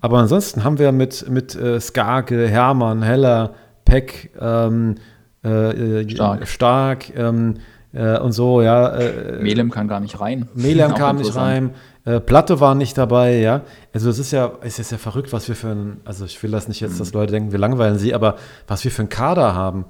[0.00, 4.96] Aber ansonsten haben wir mit, mit äh, Skarke, Hermann, Heller, Peck, ähm,
[5.44, 6.48] äh, äh, Stark.
[6.48, 7.54] Stark ähm,
[7.92, 8.88] äh, und so, ja.
[8.88, 10.48] Äh, Melem kann gar nicht rein.
[10.54, 11.70] Melem kam nicht rein,
[12.04, 13.62] äh, Platte war nicht dabei, ja.
[13.92, 16.50] Also es ist ja, es ist ja verrückt, was wir für ein, also ich will
[16.50, 16.98] das nicht jetzt, Mhm.
[16.98, 19.84] dass Leute denken, wir langweilen sie, aber was wir für einen Kader haben.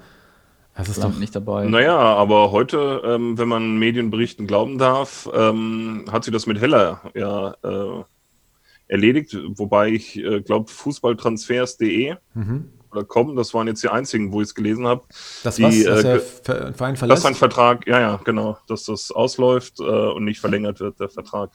[0.81, 1.67] Das ist Blank doch, nicht dabei.
[1.67, 7.01] Naja, aber heute, ähm, wenn man Medienberichten glauben darf, ähm, hat sie das mit Heller
[7.15, 8.05] ja äh,
[8.89, 12.71] erledigt, wobei ich äh, glaube, fußballtransfers.de mhm.
[12.91, 13.37] oder kommen.
[13.37, 15.03] Das waren jetzt die einzigen, wo ich es gelesen habe.
[15.45, 16.21] Das die, was, dass äh, der
[16.75, 17.23] Verein dass verlässt?
[17.23, 21.51] sein Vertrag, ja, ja, genau, dass das ausläuft äh, und nicht verlängert wird, der Vertrag.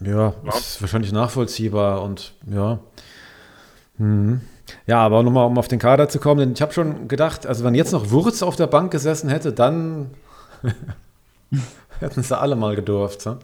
[0.00, 2.78] Ja, ist wahrscheinlich nachvollziehbar und ja.
[3.98, 4.40] Mhm.
[4.86, 7.64] Ja, aber nochmal, um auf den Kader zu kommen, denn ich habe schon gedacht, also
[7.64, 10.10] wenn jetzt noch Wurz auf der Bank gesessen hätte, dann
[12.00, 13.26] hätten sie alle mal gedurft.
[13.26, 13.38] Ne?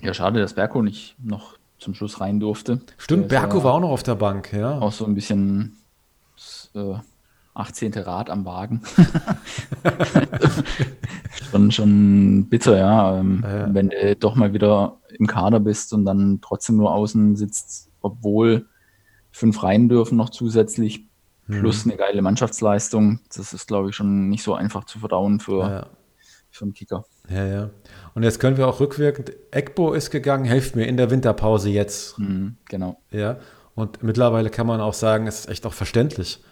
[0.00, 2.80] Ja, schade, dass Berko nicht noch zum Schluss rein durfte.
[2.96, 4.78] Stimmt, Der Berko ja war auch noch auf der Bank, ja.
[4.78, 5.76] auch so ein bisschen
[6.36, 6.94] das, äh,
[7.54, 7.92] 18.
[7.94, 8.82] Rad am Wagen.
[11.50, 13.18] schon, schon bitter, ja.
[13.18, 13.74] Ähm, Ja.
[13.74, 18.66] Wenn du doch mal wieder im Kader bist und dann trotzdem nur außen sitzt, obwohl
[19.30, 21.06] fünf rein dürfen noch zusätzlich,
[21.46, 21.92] plus Mhm.
[21.92, 23.20] eine geile Mannschaftsleistung.
[23.34, 25.86] Das ist, glaube ich, schon nicht so einfach zu verdauen für, Ja,
[26.50, 27.04] für einen Kicker.
[27.28, 27.70] ja, ja.
[28.14, 32.18] Und jetzt können wir auch rückwirkend, Egbo ist gegangen, helft mir in der Winterpause jetzt.
[32.18, 33.00] Mhm, genau.
[33.10, 33.38] Ja.
[33.74, 36.42] Und mittlerweile kann man auch sagen, es ist echt auch verständlich.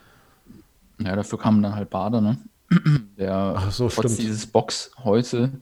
[0.99, 2.39] Ja, dafür kam dann halt Bader, ne?
[3.19, 4.19] Der Ach so, trotz stimmt.
[4.19, 5.53] dieses Box heute,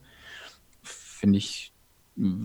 [0.82, 1.72] finde ich,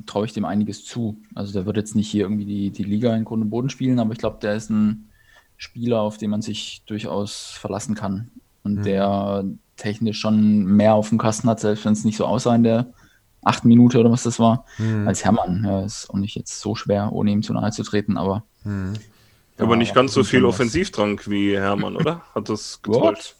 [0.06, 1.22] traue ich dem einiges zu.
[1.36, 4.00] Also der wird jetzt nicht hier irgendwie die, die Liga in Grund und Boden spielen,
[4.00, 5.10] aber ich glaube, der ist ein
[5.58, 8.32] Spieler, auf den man sich durchaus verlassen kann.
[8.64, 8.84] Und Mhm.
[8.84, 9.44] der
[9.78, 12.88] technisch schon mehr auf dem Kasten hat, selbst wenn es nicht so aussah in der
[13.44, 15.08] achten Minute oder was das war, Mhm.
[15.08, 15.64] als Hermann.
[15.64, 18.44] Ja, ist auch nicht jetzt so schwer, ohne ihm zu nahe zu treten, aber.
[18.64, 18.94] Mhm.
[19.58, 20.46] Aber Ja, nicht ganz so viel.
[20.46, 22.22] Offensivdrang wie Hermann, oder?
[22.34, 23.36] Hat das getäuscht?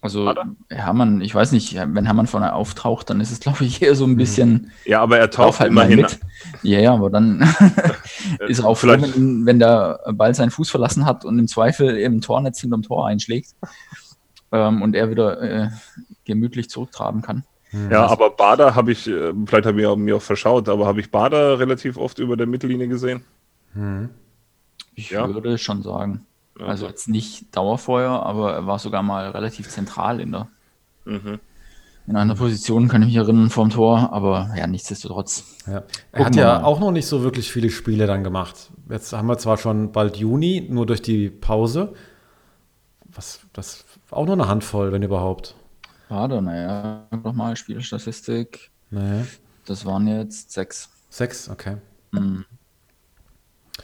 [0.00, 0.76] Also Hat er?
[0.76, 4.04] Hermann, ich weiß nicht, wenn Hermann vorne auftaucht, dann ist es, glaube ich, eher so
[4.04, 4.16] ein Mhm.
[4.16, 6.02] bisschen Ja, aber er taucht halt mal immerhin.
[6.02, 6.20] mit.
[6.62, 7.40] Ja, ja, aber dann
[8.48, 11.48] ist er auch froh, vielleicht- wenn, wenn der Ball seinen Fuß verlassen hat und im
[11.48, 13.54] Zweifel im Tornetz hinterm Tor einschlägt
[14.52, 15.68] ähm, und er wieder äh,
[16.24, 17.44] gemütlich zurücktraben kann.
[17.90, 21.10] Ja, aber Bader habe ich, äh, vielleicht habe ich mir auch verschaut, aber habe ich
[21.10, 23.24] Bader relativ oft über der Mittellinie gesehen.
[24.94, 25.28] Ich Ja.
[25.32, 26.24] würde schon sagen.
[26.58, 26.66] Ja.
[26.66, 30.48] Also jetzt nicht Dauerfeuer, aber er war sogar mal relativ zentral in der
[31.04, 31.38] Mhm.
[32.06, 35.44] in einer Position, kann ich mich erinnern, vorm Tor, aber ja, nichtsdestotrotz.
[35.66, 35.72] Ja.
[35.72, 35.80] Er
[36.12, 36.64] Gucken hat ja mal.
[36.64, 38.70] auch noch nicht so wirklich viele Spiele dann gemacht.
[38.90, 41.94] Jetzt haben wir zwar schon bald Juni, nur durch die Pause.
[43.06, 45.54] Was, das auch nur eine Handvoll, wenn überhaupt.
[46.08, 48.70] Warte, naja, doch mal Spielstatistik.
[48.90, 49.24] Naja.
[49.66, 50.88] Das waren jetzt sechs.
[51.10, 51.76] Sechs, okay.
[52.12, 52.44] Mhm.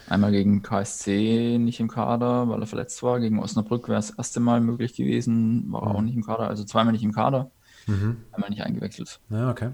[0.07, 3.19] Einmal gegen KSC nicht im Kader, weil er verletzt war.
[3.19, 6.47] Gegen Osnabrück wäre es das erste Mal möglich gewesen, war er auch nicht im Kader.
[6.47, 7.51] Also zweimal nicht im Kader,
[7.87, 9.19] einmal nicht eingewechselt.
[9.29, 9.69] Ja, okay.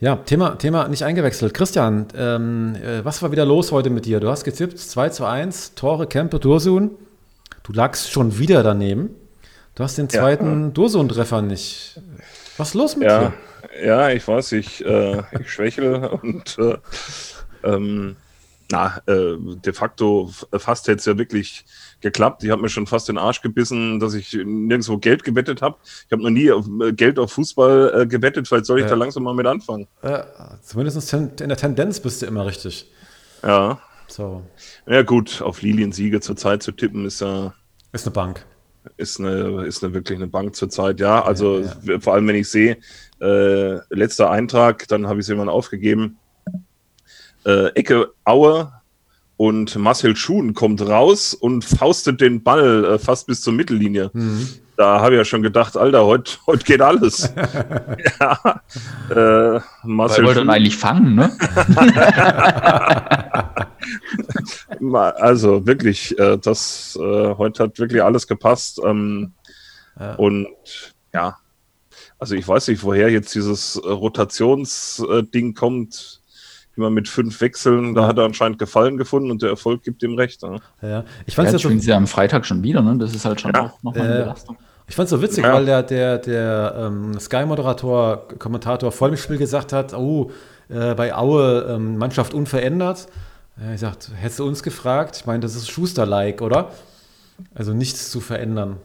[0.00, 1.54] Ja, Thema, Thema nicht eingewechselt.
[1.54, 4.18] Christian, ähm, äh, was war wieder los heute mit dir?
[4.18, 6.90] Du hast getippt 2 zu 1, Tore Kempe, Dursun.
[7.62, 9.10] Du lagst schon wieder daneben.
[9.76, 10.20] Du hast den Ja.
[10.20, 12.00] zweiten Dursun-Treffer nicht.
[12.56, 13.32] Was ist los mit Ja,
[13.80, 13.86] dir?
[13.86, 16.76] ja, ich weiß, ich, äh, ich schwächle und äh,
[17.62, 18.16] ähm,
[18.72, 21.64] na, äh, de facto fast hätte es ja wirklich
[22.00, 22.42] geklappt.
[22.42, 25.76] Ich habe mir schon fast den Arsch gebissen, dass ich nirgendwo Geld gewettet habe.
[26.06, 28.48] Ich habe noch nie auf, äh, Geld auf Fußball äh, gewettet.
[28.48, 28.90] Vielleicht soll ich Ja.
[28.90, 29.86] da langsam mal mit anfangen.
[30.64, 32.90] Zumindest in der Tendenz bist du immer richtig.
[33.44, 34.42] Ja, So,
[34.86, 37.54] ja gut, auf Liliensiege zurzeit zu tippen ist ja
[37.92, 38.44] ist eine Bank.
[38.96, 40.98] ist eine, ist eine wirklich eine Bank zurzeit.
[41.00, 42.78] Ja, also Ja, vor allem, wenn ich sehe,
[43.20, 46.18] äh, letzter Eintrag, dann habe ich es irgendwann aufgegeben.
[47.44, 48.72] Äh, Ecke Aue
[49.36, 54.10] und Marcel Schuhn kommt raus und faustet den Ball äh, fast bis zur Mittellinie.
[54.76, 57.32] Da habe ich ja schon gedacht, Alter, heute heut geht alles.
[58.20, 58.60] ja,
[59.10, 61.32] äh, Weil Marcel er wollte ihn Schuhn, eigentlich fangen, ne?
[65.20, 68.80] Also wirklich, äh, das äh, heute hat wirklich alles gepasst.
[68.84, 69.32] Ähm,
[69.98, 70.14] Ja.
[70.14, 70.48] Und
[71.12, 71.36] ja,
[72.18, 76.21] also ich weiß nicht, woher jetzt dieses äh, Rotationsding kommt,
[76.74, 80.02] wie man mit fünf Wechseln, da hat er anscheinend Gefallen gefunden und der Erfolg gibt
[80.02, 80.42] ihm recht.
[80.42, 80.60] Ne?
[80.80, 81.04] Ja.
[81.26, 82.96] Ich Ja, fand es jetzt ja spielen so, sie ja am Freitag schon wieder, ne?
[82.98, 83.62] Das ist halt schon Ja.
[83.66, 84.56] auch nochmal eine Äh, Belastung.
[84.86, 85.52] ich fand's so witzig, Ja.
[85.54, 90.30] weil der, der, der ähm, Sky-Moderator, Kommentator vor dem Spiel gesagt hat, oh,
[90.68, 93.06] äh, bei Aue ähm, Mannschaft unverändert.
[93.62, 95.16] Ja, ich sagte, hättest du uns gefragt?
[95.16, 96.70] Ich meine, das ist Schuster-like, oder?
[97.54, 98.76] Also nichts zu verändern.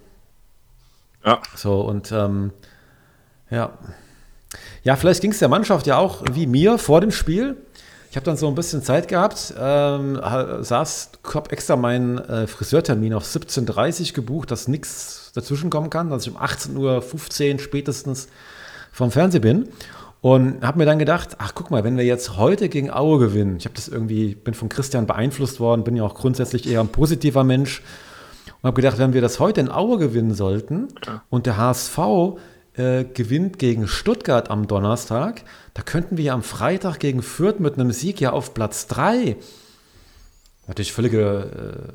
[1.26, 2.52] Ja, So, und ähm,
[3.50, 3.72] ja.
[4.84, 7.58] Ja, vielleicht ging es der Mannschaft ja auch wie mir vor dem Spiel.
[8.10, 10.20] Ich habe dann so ein bisschen Zeit gehabt, ähm,
[10.62, 16.10] saß, habe extra meinen äh, Friseurtermin auf 17.30 Uhr gebucht, dass nichts dazwischen kommen kann,
[16.10, 18.28] dass ich um 18.15 Uhr spätestens
[18.92, 19.70] vom Fernseher bin.
[20.22, 23.58] Und habe mir dann gedacht, ach guck mal, wenn wir jetzt heute gegen Aue gewinnen,
[23.58, 26.88] ich habe das irgendwie, bin von Christian beeinflusst worden, bin ja auch grundsätzlich eher ein
[26.88, 27.84] positiver Mensch
[28.62, 30.88] und habe gedacht, wenn wir das heute in Aue gewinnen sollten
[31.30, 32.00] und der HSV
[32.78, 37.76] äh, gewinnt gegen Stuttgart am Donnerstag, da könnten wir ja am Freitag gegen Fürth mit
[37.76, 39.36] einem Sieg ja auf Platz 3.
[40.68, 41.94] Natürlich völlige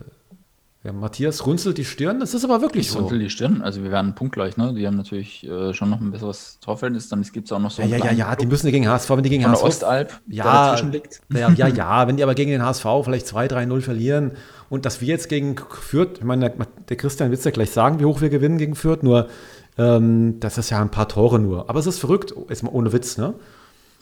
[0.84, 2.98] Ja, Matthias runzelt die Stirn, das ist aber wirklich Ich so.
[2.98, 4.74] runzel die Stirn, also wir werden punktgleich, ne?
[4.74, 7.82] Die haben natürlich äh, schon noch ein besseres Torverhältnis, dann gibt es auch noch so
[7.82, 9.62] Ja, ja, ja, ja, die müssen gegen HSV, wenn die gegen von HSV.
[9.64, 10.42] Ostalb, Ja.
[10.42, 11.20] der dazwischen liegt.
[11.32, 14.32] Ja, ja, ja, wenn die aber gegen den HSV vielleicht 2-3-0 verlieren
[14.70, 17.70] und dass wir jetzt gegen Fürth, ich meine, der, der Christian wird es ja gleich
[17.70, 19.28] sagen, wie hoch wir gewinnen gegen Fürth, nur
[19.78, 21.68] ähm, das ist ja ein paar Tore nur.
[21.68, 23.34] Aber es ist verrückt, jetzt mal ohne Witz, ne?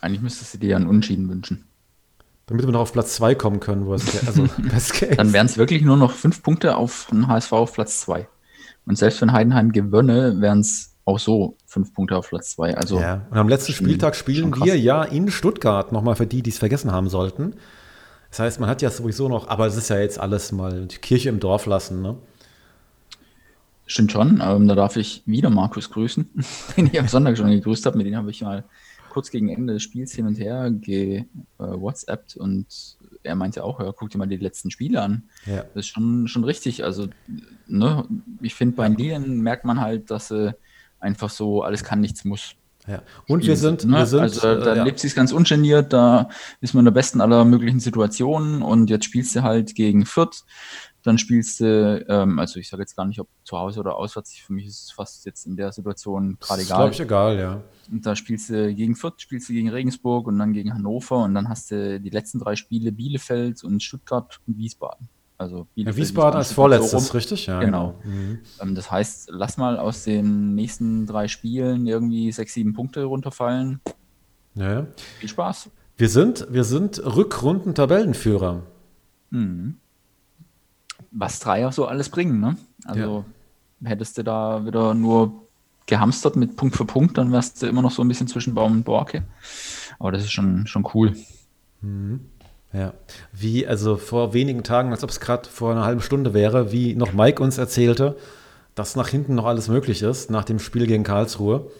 [0.00, 1.66] Eigentlich müsstest du dir ja einen Unschieden wünschen.
[2.46, 4.46] Damit wir noch auf Platz 2 kommen können, wo es also.
[5.16, 8.26] Dann wären es wirklich nur noch fünf Punkte auf den HSV auf Platz zwei.
[8.86, 12.76] Und selbst wenn Heidenheim gewönne, wären es auch so fünf Punkte auf Platz zwei.
[12.76, 16.50] Also Ja, und am letzten Spieltag spielen wir ja in Stuttgart, nochmal für die, die
[16.50, 17.54] es vergessen haben sollten.
[18.30, 20.98] Das heißt, man hat ja sowieso noch, aber es ist ja jetzt alles mal die
[20.98, 22.16] Kirche im Dorf lassen, ne?
[23.90, 24.40] Stimmt schon.
[24.40, 26.30] Ähm, da darf ich wieder Markus grüßen,
[26.76, 27.98] den ich am Sonntag schon gegrüßt habe.
[27.98, 28.62] Mit dem habe ich mal
[29.08, 31.24] kurz gegen Ende des Spiels hin und her ge
[31.58, 31.64] äh,
[32.36, 32.66] und
[33.24, 35.24] er meinte auch, ja, guck dir mal die letzten Spiele an.
[35.44, 35.64] Ja.
[35.74, 36.84] Das ist schon, schon richtig.
[36.84, 37.08] Also,
[37.66, 38.06] ne,
[38.40, 40.54] ich finde, bei Lilien merkt man halt, dass sie
[41.00, 42.54] einfach so alles kann, nichts muss.
[42.86, 43.02] ja.
[43.26, 43.96] Und wir sind, Ne?
[43.96, 44.84] wir sind, also da äh, ja.
[44.84, 46.28] lebt sie ganz ungeniert, da
[46.60, 50.44] ist man in der besten aller möglichen Situationen und jetzt spielst du halt gegen Fürth,
[51.02, 54.34] dann spielst du, ähm, also ich sage jetzt gar nicht, ob zu Hause oder auswärts,
[54.34, 56.78] für mich ist es fast jetzt in der Situation gerade ist, egal.
[56.78, 57.62] glaube ich, egal, ja.
[57.90, 61.34] Und da spielst du gegen Fürth, spielst du gegen Regensburg und dann gegen Hannover und
[61.34, 65.08] dann hast du die letzten drei Spiele Bielefeld und Stuttgart und Wiesbaden.
[65.38, 67.14] Also ja Bielefeld, Wiesbaden als so vorletztes, rum.
[67.14, 67.46] richtig?
[67.46, 67.98] Ja, Genau.
[68.04, 68.40] Mhm.
[68.60, 73.80] Ähm, Das heißt, lass mal aus den nächsten drei Spielen irgendwie sechs, sieben Punkte runterfallen.
[74.54, 74.86] Ja, ja.
[75.18, 75.70] Viel Spaß.
[75.96, 78.62] Wir sind, wir sind Rückrunden-Tabellenführer.
[79.30, 79.76] Mhm.
[81.10, 82.56] Was Dreier so alles bringen, ne?
[82.84, 83.24] Also
[83.82, 85.32] hättest du da wieder nur
[85.86, 88.72] gehamstert mit Punkt für Punkt, dann wärst du immer noch so ein bisschen zwischen Baum
[88.72, 89.24] und Borke.
[89.98, 91.16] Aber das ist schon, schon cool.
[92.72, 92.94] Ja.
[93.32, 96.94] Wie, also vor wenigen Tagen, als ob es gerade vor einer halben Stunde wäre, wie
[96.94, 98.16] noch Mike uns erzählte,
[98.76, 101.70] dass nach hinten noch alles möglich ist, nach dem Spiel gegen Karlsruhe.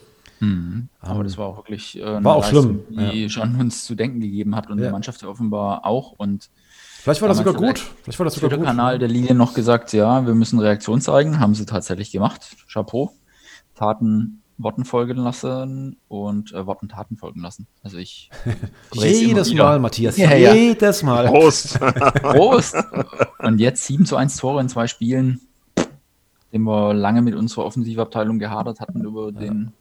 [0.99, 4.19] Aber das war auch wirklich äh, eine War auch schlimm, die schon uns zu denken
[4.21, 4.87] gegeben hat und Ja.
[4.87, 6.13] die Mannschaft ja offenbar auch.
[6.13, 6.49] Und
[7.03, 7.79] Vielleicht war das sogar gut.
[8.03, 8.59] Vielleicht war das sogar gut.
[8.59, 11.39] Twitter-Kanal der Linie noch gesagt, ja, wir müssen Reaktion zeigen.
[11.39, 12.55] Haben sie tatsächlich gemacht.
[12.71, 13.11] Chapeau.
[13.73, 17.65] Taten Worten folgen lassen und äh, Worten Taten folgen lassen.
[17.81, 18.29] Also ich
[18.93, 19.51] Jedes.
[19.53, 20.17] Mal, Matthias.
[20.17, 20.53] Ja, ja.
[20.53, 21.25] Jedes Mal.
[21.25, 21.79] Prost!
[22.21, 22.75] Prost!
[23.39, 25.41] Und jetzt 7 zu 1 Tore in zwei Spielen,
[26.53, 29.73] dem wir lange mit unserer Offensivabteilung gehadert hatten über den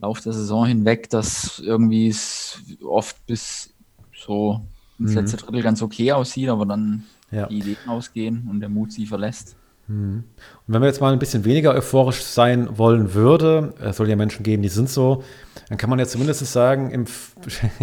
[0.00, 3.72] Lauf der Saison hinweg, dass irgendwie es oft bis
[4.12, 4.60] so
[4.98, 7.46] ins letzte Drittel ganz okay aussieht, aber dann Ja.
[7.46, 9.56] die Ideen ausgehen und der Mut sie verlässt.
[9.88, 10.24] Und
[10.68, 14.42] wenn wir jetzt mal ein bisschen weniger euphorisch sein wollen würde, es soll ja Menschen
[14.42, 15.22] geben, die sind so,
[15.68, 17.04] dann kann man ja zumindest sagen, im,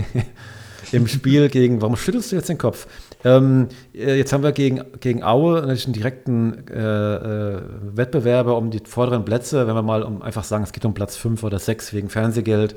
[0.91, 2.87] im Spiel gegen, warum schüttelst du jetzt den Kopf?
[3.25, 7.61] Ähm, äh, jetzt haben wir gegen, gegen Aue natürlich einen direkten äh, äh,
[7.93, 11.17] Wettbewerber um die vorderen Plätze, wenn wir mal um, einfach sagen, es geht um Platz
[11.17, 12.75] 5 oder 6 wegen Fernsehgeld,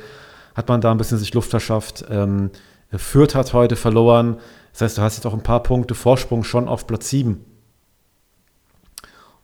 [0.54, 2.04] hat man da ein bisschen sich Luft verschafft.
[2.10, 2.50] Ähm,
[2.98, 4.38] Fürth hat heute verloren,
[4.72, 7.44] das heißt, du hast jetzt auch ein paar Punkte Vorsprung schon auf Platz 7.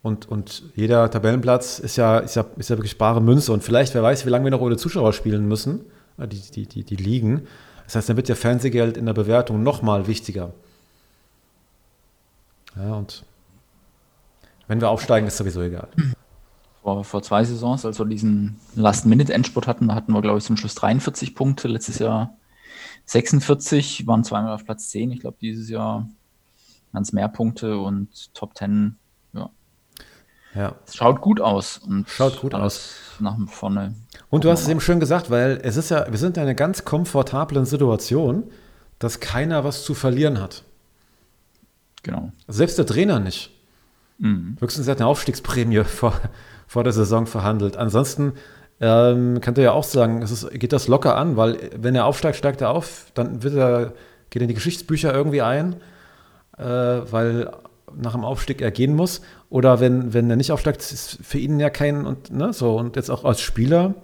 [0.02, 3.52] Und, und jeder Tabellenplatz ist ja, ist, ja, ist ja wirklich bare Münze.
[3.52, 5.80] Und vielleicht, wer weiß, wie lange wir noch ohne Zuschauer spielen müssen,
[6.18, 7.46] äh, die, die, die, die liegen.
[7.84, 10.52] Das heißt, dann wird ja Fernsehgeld in der Bewertung nochmal wichtiger.
[12.76, 13.24] Ja, und
[14.66, 15.88] wenn wir aufsteigen, ist sowieso egal.
[16.82, 20.56] Vor, vor zwei Saisons, als wir diesen Last-Minute-Endspurt hatten, da hatten wir, glaube ich, zum
[20.56, 21.66] Schluss 43 Punkte.
[21.66, 22.38] Letztes Jahr
[23.08, 25.10] 46, waren zweimal auf Platz 10.
[25.12, 26.06] Ich glaube, dieses Jahr
[26.92, 28.96] ganz mehr Punkte und Top 10.
[29.32, 29.50] Ja,
[30.54, 30.74] Ja.
[30.86, 31.78] es schaut gut aus.
[31.78, 33.94] Und Schaut gut alles Nach vorne.
[34.30, 36.54] Und du hast es eben schön gesagt, weil es ist ja, wir sind in einer
[36.54, 38.44] ganz komfortablen Situation,
[38.98, 40.64] dass keiner was zu verlieren hat.
[42.02, 42.32] Genau.
[42.46, 43.50] Selbst der Trainer nicht.
[44.18, 44.56] Mhm.
[44.60, 46.12] Höchstens er hat eine Aufstiegsprämie vor,
[46.66, 47.76] vor der Saison verhandelt.
[47.76, 48.34] Ansonsten
[48.80, 52.06] ähm, kann er ja auch sagen, es ist, geht das locker an, weil wenn er
[52.06, 53.92] aufsteigt, steigt er auf, dann wird er,
[54.30, 55.76] geht er in die Geschichtsbücher irgendwie ein,
[56.56, 57.50] äh, weil
[57.96, 59.20] nach dem Aufstieg er gehen muss.
[59.50, 62.96] Oder wenn, wenn er nicht aufsteigt, ist für ihn ja kein und ne, so und
[62.96, 63.94] jetzt auch als Spieler.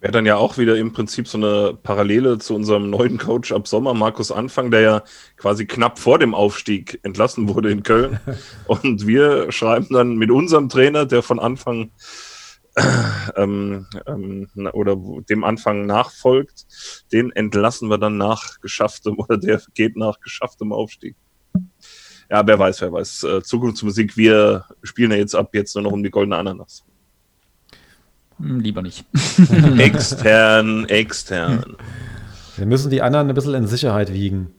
[0.00, 3.66] Wäre dann ja auch wieder im Prinzip so eine Parallele zu unserem neuen Coach ab
[3.66, 5.02] Sommer, Markus Anfang, der ja
[5.36, 8.20] quasi knapp vor dem Aufstieg entlassen wurde in Köln.
[8.66, 11.90] Und wir schreiben dann mit unserem Trainer, der von Anfang
[13.36, 14.96] ähm, ähm, oder
[15.28, 16.66] dem Anfang nachfolgt,
[17.12, 21.16] den entlassen wir dann nach geschafftem oder der geht nach geschafftem Aufstieg.
[22.30, 23.22] Ja, wer weiß, wer weiß.
[23.24, 26.84] Äh, Zukunftsmusik, wir spielen ja jetzt ab jetzt nur noch um die goldene Ananas.
[28.38, 29.06] Hm, Lieber nicht.
[29.78, 31.76] Extern, extern.
[32.56, 34.52] Wir müssen die anderen ein bisschen in Sicherheit wiegen.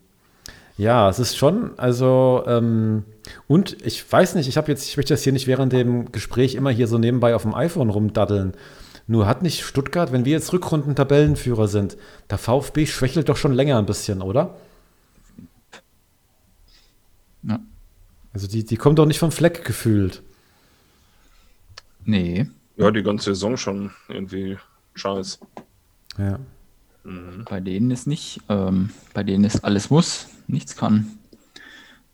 [0.77, 3.03] Ja, es ist schon, also, ähm,
[3.47, 6.53] und ich weiß nicht, ich habe jetzt, ich möchte das hier nicht während dem Gespräch
[6.53, 8.53] immer hier so nebenbei auf dem iPhone rumdaddeln.
[9.07, 11.97] Nur hat nicht Stuttgart, wenn wir jetzt Rückrunden-Tabellenführer sind,
[12.29, 14.55] der VfB schwächelt doch schon länger ein bisschen, oder?
[17.43, 17.59] Ja.
[18.33, 20.21] Also die, die kommt doch nicht vom Fleck gefühlt.
[22.05, 22.47] Nee.
[22.75, 24.57] Ja, die ganze Saison schon irgendwie
[24.93, 25.39] scheiß.
[26.19, 26.39] Ja.
[27.49, 28.41] Bei denen ist nicht.
[28.49, 31.17] Ähm, bei denen ist alles muss, nichts kann.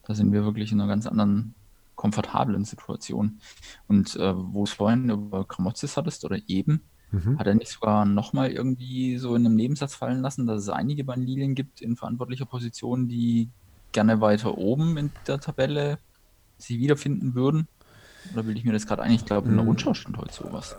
[0.06, 1.56] Da sind wir wirklich in einer ganz anderen
[1.96, 3.40] komfortablen Situation.
[3.88, 6.82] Und äh, wo es vorhin über Kramotzes hattest oder eben,
[7.14, 7.38] Mhm.
[7.38, 11.04] hat er nicht sogar nochmal irgendwie so in einem Nebensatz fallen lassen, dass es einige
[11.04, 13.52] bei den Lilien gibt in verantwortlicher Position, die
[13.92, 16.00] gerne weiter oben in der Tabelle
[16.58, 17.68] sich wiederfinden würden?
[18.34, 20.76] Oder will ich mir das gerade eigentlich, ich glaube, in der Rundschau stand heute sowas.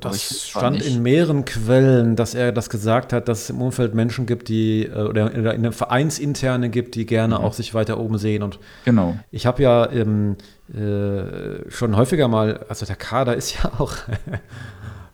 [0.00, 4.26] Das stand in mehreren Quellen, dass er das gesagt hat, dass es im Umfeld Menschen
[4.26, 7.98] gibt, die, äh, oder in der- in der Vereinsinterne gibt, die gerne auch sich weiter
[8.00, 8.42] oben sehen.
[8.42, 9.16] Und Genau.
[9.30, 10.36] ich habe ja ähm,
[10.74, 13.94] äh, schon häufiger mal, also der Kader ist ja auch,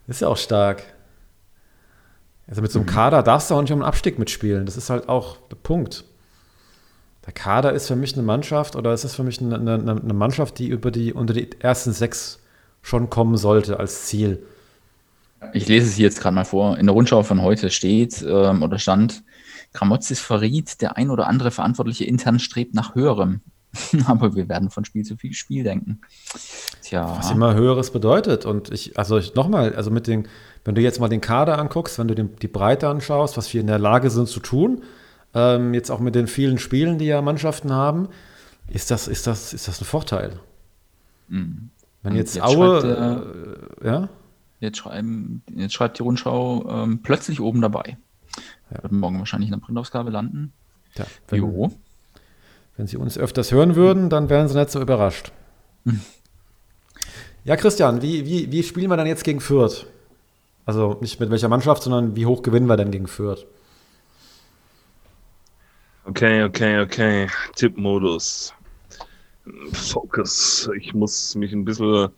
[0.07, 0.83] ist ja auch stark.
[2.49, 4.67] Also mit so einem Kader darfst du auch nicht um einen Abstieg mitspielen.
[4.67, 6.05] Das ist halt auch der Punkt.
[7.27, 10.15] Der Kader ist für mich eine Mannschaft oder es ist für mich eine, eine, eine
[10.15, 12.39] Mannschaft, die über die unter die ersten sechs
[12.83, 14.45] schon kommen sollte als Ziel.
[15.53, 16.79] Ich lese es hier jetzt gerade mal vor.
[16.79, 19.23] In der Rundschau von heute steht ähm, oder stand,
[19.73, 23.41] Kramotzis verriet, der ein oder andere Verantwortliche intern strebt nach höherem.
[24.07, 26.01] Aber wir werden von Spiel zu viel Spiel denken.
[26.83, 28.47] Tja, Was immer Höheres bedeutet.
[28.47, 30.29] Und ich, also ich nochmal, also mit den,
[30.65, 33.61] wenn du jetzt mal den Kader anguckst, wenn du den, die Breite anschaust, was wir
[33.61, 34.83] in der Lage sind zu tun,
[35.35, 38.09] ähm, jetzt auch mit den vielen Spielen, die ja Mannschaften haben,
[38.69, 40.41] ist das, ist das, ist das ein Vorteil.
[41.29, 41.71] Mhm.
[42.03, 44.09] Wenn jetzt, jetzt Aue, schreibt äh, ja,
[44.61, 47.97] jetzt, schreiben, jetzt schreibt die Rundschau ähm, plötzlich oben dabei.
[48.71, 50.53] Wird morgen wahrscheinlich in der Printausgabe landen.
[50.97, 51.73] ja wenn, Jo.
[52.77, 55.33] wenn sie uns öfters hören würden, dann wären sie nicht so überrascht.
[57.45, 59.87] Ja, Christian, wie, wie, wie spielen wir dann jetzt gegen Fürth?
[60.65, 63.47] Also nicht mit welcher Mannschaft, sondern wie hoch gewinnen wir denn gegen Fürth?
[66.07, 67.29] Okay, okay, okay.
[67.55, 68.53] Tippmodus.
[69.73, 70.69] Focus.
[70.77, 72.09] Ich muss mich ein bisschen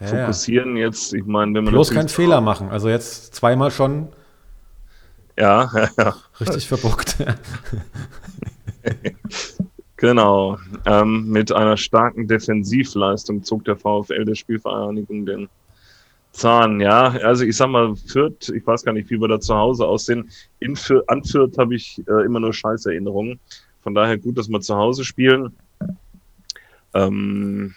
[0.00, 1.12] Ja, fokussieren jetzt.
[1.14, 2.70] Ich meine, wenn man Bloß keinen Fehler machen.
[2.70, 4.08] Also jetzt zweimal schon
[5.36, 6.16] Ja, ja, ja.
[6.40, 7.16] richtig verbockt.
[10.00, 10.56] Genau.
[10.86, 15.48] Ähm, mit einer starken Defensivleistung zog der VfL der Spielvereinigung den
[16.32, 16.80] Zahn.
[16.80, 19.86] Ja, also ich sag mal, Fürth, ich weiß gar nicht, wie wir da zu Hause
[19.86, 20.30] aussehen.
[20.58, 23.38] In Fürth, an Fürth habe ich äh, immer nur Scheißerinnerungen.
[23.82, 25.52] Von daher gut, dass wir zu Hause spielen.
[26.94, 27.74] Ähm,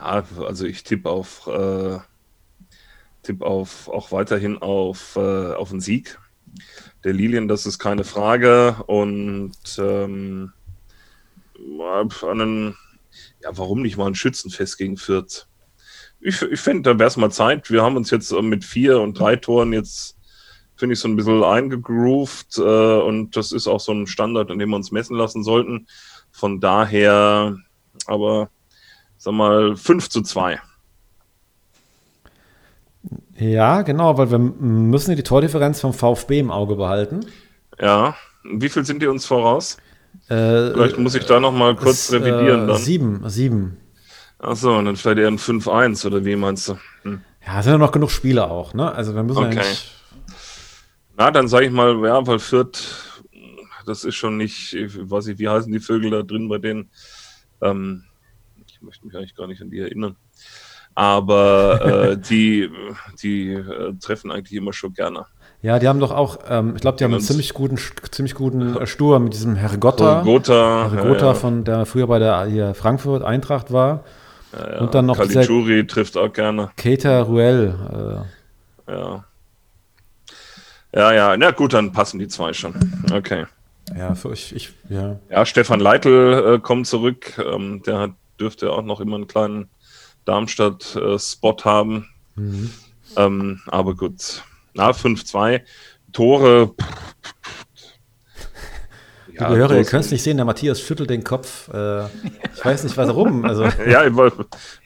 [0.00, 1.98] na, also ich tippe auf, äh,
[3.22, 6.18] tipp auf auch weiterhin auf, äh, auf einen Sieg
[7.04, 8.76] der Lilien, das ist keine Frage.
[8.86, 10.52] Und ähm,
[12.22, 12.76] einen,
[13.42, 15.46] ja, warum nicht mal ein Schützenfest gegen Fürth?
[16.20, 17.70] Ich, ich finde, da wäre es mal Zeit.
[17.70, 20.16] Wir haben uns jetzt äh, mit vier und drei Toren jetzt,
[20.76, 22.58] finde ich, so ein bisschen eingegroovt.
[22.58, 25.86] Äh, und das ist auch so ein Standard, an dem wir uns messen lassen sollten.
[26.32, 27.56] Von daher,
[28.06, 28.50] aber
[29.18, 30.58] sag mal, 5 zu 2.
[33.38, 37.20] ja, genau, weil wir müssen ja die Tordifferenz vom VfB im Auge behalten.
[37.80, 38.16] Ja.
[38.44, 39.76] Wie viel sind die uns voraus?
[40.28, 42.76] Äh, Vielleicht muss ich da noch mal kurz ist, revidieren äh, dann.
[42.78, 43.76] Sieben, sieben.
[44.38, 46.78] Achso, und dann vielleicht eher ein 5-1 oder wie meinst du?
[47.02, 47.20] Hm.
[47.46, 48.92] Ja, es sind ja noch genug Spiele auch, ne?
[48.92, 49.56] Also wir müssen Okay.
[49.56, 49.90] ja nicht.
[51.16, 52.78] Na, dann sage ich mal, ja, weil Fürth,
[53.86, 56.90] das ist schon nicht, ich weiß nicht, wie heißen die Vögel da drin bei denen?
[57.60, 58.04] Ähm,
[58.78, 60.16] ich möchte mich eigentlich gar nicht an die erinnern.
[60.94, 62.70] Aber äh, die,
[63.22, 65.26] die äh, treffen eigentlich immer schon gerne.
[65.60, 67.78] Ja, die haben doch auch, ähm, ich glaube, die haben einen ziemlich guten,
[68.10, 70.22] ziemlich guten äh, Stur mit diesem Herr Gotta.
[70.22, 74.04] Gotha, Herr Gotha, von der früher bei der hier Frankfurt Eintracht war.
[74.52, 74.78] ja, ja.
[74.78, 76.70] und dann noch Caligiuri trifft auch gerne.
[76.76, 77.74] Keita Ruel.
[78.86, 79.24] Ja.
[80.94, 82.74] Ja, ja, na gut, dann passen die zwei schon.
[83.12, 83.46] Okay.
[83.94, 85.18] Äh, ja, für ich, ich, ja.
[85.30, 87.38] Ja, Stefan Leitl äh, kommt zurück.
[87.38, 89.68] Ähm, der hat, dürfte auch noch immer einen kleinen
[90.24, 92.08] Darmstadt-Spot haben.
[92.36, 92.70] Mhm.
[93.16, 94.42] Ähm, aber gut.
[94.74, 95.62] Na, 5-2.
[96.12, 96.74] Tore.
[99.38, 101.68] Liebe Hörer, ihr könnt es nicht sehen, der Matthias schüttelt den Kopf.
[101.72, 102.04] Äh,
[102.54, 103.44] ich weiß nicht, warum.
[103.44, 104.12] Also, Ja, ich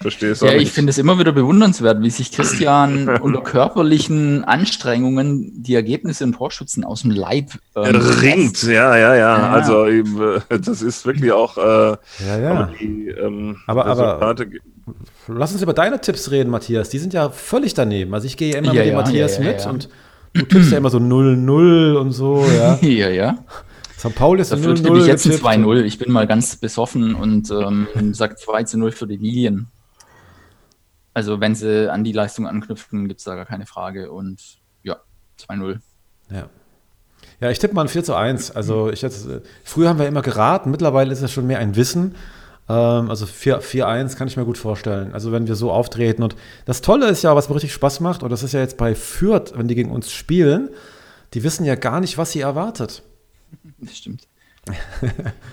[0.00, 4.44] verstehe es Ja, auch ich finde es immer wieder bewundernswert, wie sich Christian unter körperlichen
[4.44, 9.38] Anstrengungen die Ergebnisse im Torschützen aus dem Leib Er ringt, ja, ja, ja.
[9.38, 9.50] Ja.
[9.52, 11.56] Also, eben, äh, das ist wirklich auch.
[11.56, 11.96] Äh, ja,
[12.36, 12.70] aber ja.
[12.80, 14.34] die, ähm, Aber- aber-
[15.28, 16.88] Lass uns über deine Tipps reden, Matthias.
[16.90, 18.12] Die sind ja völlig daneben.
[18.14, 19.70] Also ich gehe ja immer Ja, mit dem ja, Matthias ja, ja, mit ja.
[19.70, 19.88] und
[20.34, 22.78] du tippst ja immer so 0-0 und so, ja.
[22.82, 23.38] ja, ja.
[24.02, 24.16] St.
[24.16, 25.82] Pauli ist Dafür tippe ich jetzt ein 2-0.
[25.82, 29.68] Ich bin mal ganz besoffen und ähm, sage 2-0 für die Lilien.
[31.14, 34.10] Also wenn sie an die Leistung anknüpfen, gibt es da gar keine Frage.
[34.10, 34.96] Und ja,
[35.48, 35.78] 2-0.
[36.30, 36.48] Ja.
[37.38, 38.50] Ja, ich tippe mal ein 4 zu 1.
[38.50, 42.16] Also ich hätte, früher haben wir immer geraten, mittlerweile ist es schon mehr ein Wissen.
[42.68, 45.14] Ähm, also 4-1 kann ich mir gut vorstellen.
[45.14, 46.24] Also wenn wir so auftreten.
[46.24, 46.34] Und
[46.64, 48.96] das Tolle ist ja, was mir richtig Spaß macht, und das ist ja jetzt bei
[48.96, 50.70] Fürth, wenn die gegen uns spielen,
[51.34, 53.04] die wissen ja gar nicht, was sie erwartet.
[53.78, 54.28] Das stimmt.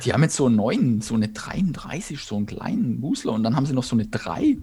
[0.05, 3.55] die haben jetzt so einen neuen, so eine 33, so einen kleinen Busler und dann
[3.55, 4.57] haben sie noch so eine 3.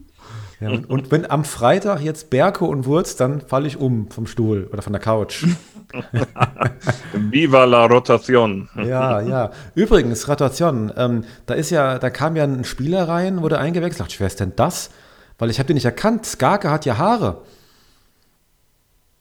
[0.61, 4.27] Ja, und, und, wenn am Freitag jetzt Berko und Wurz, dann falle ich um vom
[4.27, 5.45] Stuhl oder von der Couch.
[7.13, 8.69] Viva la Rotation.
[8.77, 9.51] ja, ja.
[9.75, 14.13] Übrigens, Rotation, ähm, da ist ja, da kam ja ein Spieler rein, wurde eingewechselt.
[14.13, 14.91] Ich, wer ist denn das?
[15.39, 16.25] Weil ich habe den nicht erkannt.
[16.25, 17.43] Skarke hat ja Haare.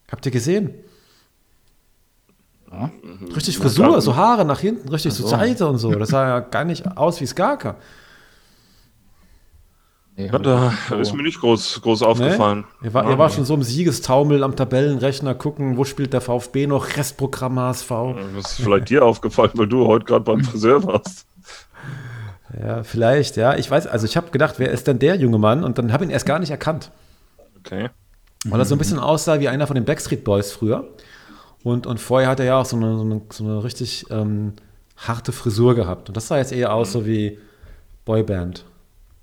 [0.10, 0.74] Habt ihr gesehen?
[2.76, 2.90] Ja.
[3.36, 5.22] Richtig Frisur, so Haare nach hinten, richtig so.
[5.22, 5.92] zur Seite und so.
[5.92, 7.76] Das sah ja gar nicht aus wie Skarke.
[10.18, 10.96] Nee, ja, da so.
[10.96, 12.64] ist mir nicht groß, groß aufgefallen.
[12.80, 12.88] Nee?
[12.88, 16.68] Ihr, war, ihr war schon so im Siegestaumel am Tabellenrechner gucken, wo spielt der VfB
[16.68, 17.90] noch, Restprogramm HSV.
[18.36, 21.28] Das ist vielleicht dir aufgefallen, weil du heute gerade beim Friseur warst.
[22.62, 23.58] Ja, vielleicht, ja.
[23.58, 25.66] Ich weiß, also ich habe gedacht, wer ist denn der junge Mann?
[25.66, 26.92] Und dann habe ich ihn erst gar nicht erkannt.
[27.60, 27.90] Okay.
[28.46, 30.88] Weil er so ein bisschen aussah wie einer von den Backstreet Boys früher.
[31.66, 34.54] Und, und vorher hat er ja auch so eine, so eine, so eine richtig ähm,
[34.98, 36.10] harte Frisur gehabt.
[36.10, 37.40] Und das sah jetzt eher aus so wie
[38.06, 38.66] Boyband.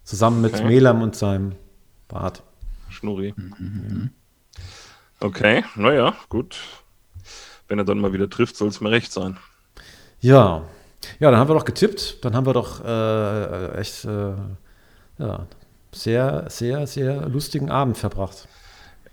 [0.03, 0.64] Zusammen mit okay.
[0.64, 1.53] Melam und seinem
[2.09, 2.43] Bart.
[2.88, 3.32] Schnurri.
[3.36, 4.11] Mhm.
[5.20, 6.59] Okay, naja, gut.
[7.68, 9.36] Wenn er dann mal wieder trifft, soll es mir recht sein.
[10.18, 10.64] Ja.
[11.20, 12.24] Ja, dann haben wir doch getippt.
[12.24, 14.34] Dann haben wir doch äh, echt äh,
[15.16, 15.47] ja,
[15.93, 18.49] sehr, sehr, sehr lustigen Abend verbracht.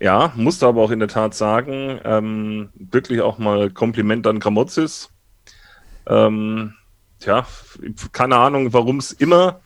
[0.00, 5.10] Ja, musste aber auch in der Tat sagen, ähm, wirklich auch mal Kompliment an Gramozis.
[6.06, 6.74] Ähm,
[7.18, 7.46] tja,
[8.12, 9.60] keine Ahnung, warum es immer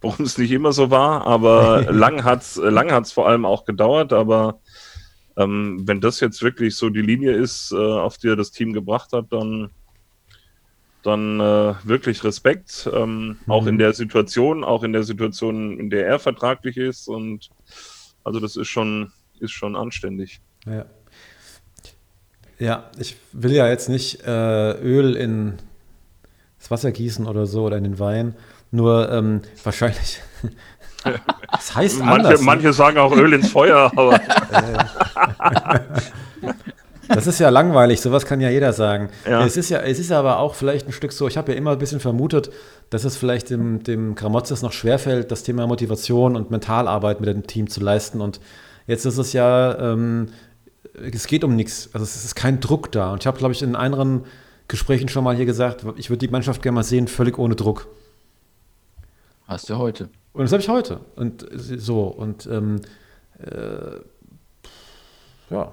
[0.00, 3.64] warum es nicht immer so war, aber lang hat es lang hat's vor allem auch
[3.64, 4.60] gedauert, aber
[5.36, 8.72] ähm, wenn das jetzt wirklich so die Linie ist, äh, auf die er das Team
[8.72, 9.70] gebracht hat, dann,
[11.02, 13.52] dann äh, wirklich Respekt, ähm, mhm.
[13.52, 17.50] auch in der Situation, auch in der Situation, in der er vertraglich ist und
[18.24, 20.40] also das ist schon, ist schon anständig.
[20.66, 20.86] Ja.
[22.58, 25.54] Ja, ich will ja jetzt nicht äh, Öl in
[26.58, 28.34] das Wasser gießen oder so oder in den Wein.
[28.70, 30.20] Nur ähm, wahrscheinlich.
[31.52, 32.40] das heißt manche, anders.
[32.40, 32.46] Ne?
[32.46, 34.20] Manche sagen auch Öl ins Feuer, aber.
[37.08, 39.08] Das ist ja langweilig, sowas kann ja jeder sagen.
[39.26, 39.44] Ja.
[39.44, 41.72] Es, ist ja, es ist aber auch vielleicht ein Stück so, ich habe ja immer
[41.72, 42.50] ein bisschen vermutet,
[42.90, 47.46] dass es vielleicht dem, dem Gramotzes noch schwerfällt, das Thema Motivation und Mentalarbeit mit dem
[47.46, 48.20] Team zu leisten.
[48.20, 48.40] Und
[48.88, 50.30] jetzt ist es ja, ähm,
[50.94, 51.90] es geht um nichts.
[51.92, 53.12] Also es ist kein Druck da.
[53.12, 54.24] Und ich habe, glaube ich, in anderen
[54.66, 57.86] Gesprächen schon mal hier gesagt, ich würde die Mannschaft gerne mal sehen, völlig ohne Druck.
[59.46, 60.08] Hast du heute.
[60.32, 61.00] Und das habe ich heute.
[61.14, 62.80] Und so, und ähm,
[63.38, 64.00] äh,
[65.50, 65.72] ja.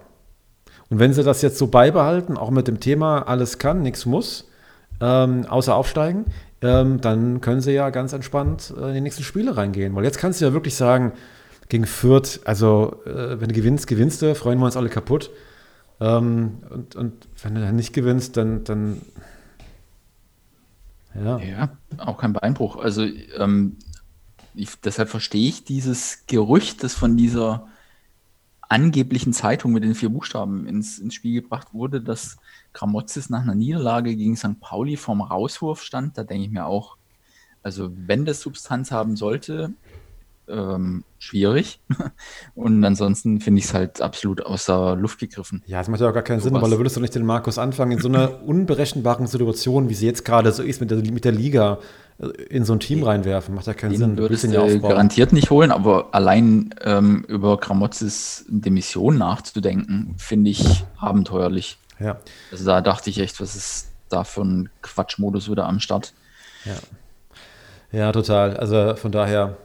[0.89, 4.49] Und wenn sie das jetzt so beibehalten, auch mit dem Thema alles kann, nichts muss,
[5.01, 6.26] ähm, außer aufsteigen,
[6.61, 9.95] ähm, dann können sie ja ganz entspannt äh, in die nächsten Spiele reingehen.
[9.95, 11.13] Weil jetzt kannst du ja wirklich sagen,
[11.70, 15.32] gegen Fürth, also äh, wenn du gewinnst, gewinnst du, freuen wir uns alle kaputt.
[15.99, 19.01] Ähm, und, und wenn du dann nicht gewinnst, dann, dann
[21.16, 21.39] ja.
[21.39, 22.78] ja, auch kein Beinbruch.
[22.78, 23.78] Also ähm,
[24.53, 27.68] ich, deshalb verstehe ich dieses Gerücht, das von dieser
[28.68, 32.38] angeblichen Zeitung mit den vier Buchstaben ins, ins Spiel gebracht wurde, dass
[32.74, 34.59] Gramozis nach einer Niederlage gegen St.
[34.59, 36.18] Pauli vorm Rauswurf stand.
[36.18, 36.97] Da denke ich mir auch,
[37.63, 39.74] also wenn das Substanz haben sollte,
[40.48, 41.80] ähm, schwierig.
[42.56, 45.64] Und ansonsten finde ich es halt absolut außer Luft gegriffen.
[45.66, 46.64] Ja, es macht ja auch gar keinen so Sinn, was.
[46.64, 50.06] weil da würdest du nicht den Markus anfangen, in so einer unberechenbaren Situation, wie sie
[50.06, 51.80] jetzt gerade so ist mit der, mit der Liga,
[52.20, 53.56] äh, in so ein Team reinwerfen.
[53.56, 54.18] Macht ja keinen Den Sinn.
[54.18, 60.84] Würdest du ja garantiert nicht holen, aber allein ähm, über Gramozis Demission nachzudenken, finde ich
[60.98, 61.78] abenteuerlich.
[62.00, 62.18] Ja.
[62.52, 66.14] Also da dachte ich echt, was ist da für ein Quatschmodus wieder am Start.
[66.66, 66.76] Ja.
[67.91, 68.58] Ja, total.
[68.58, 69.58] Also von daher,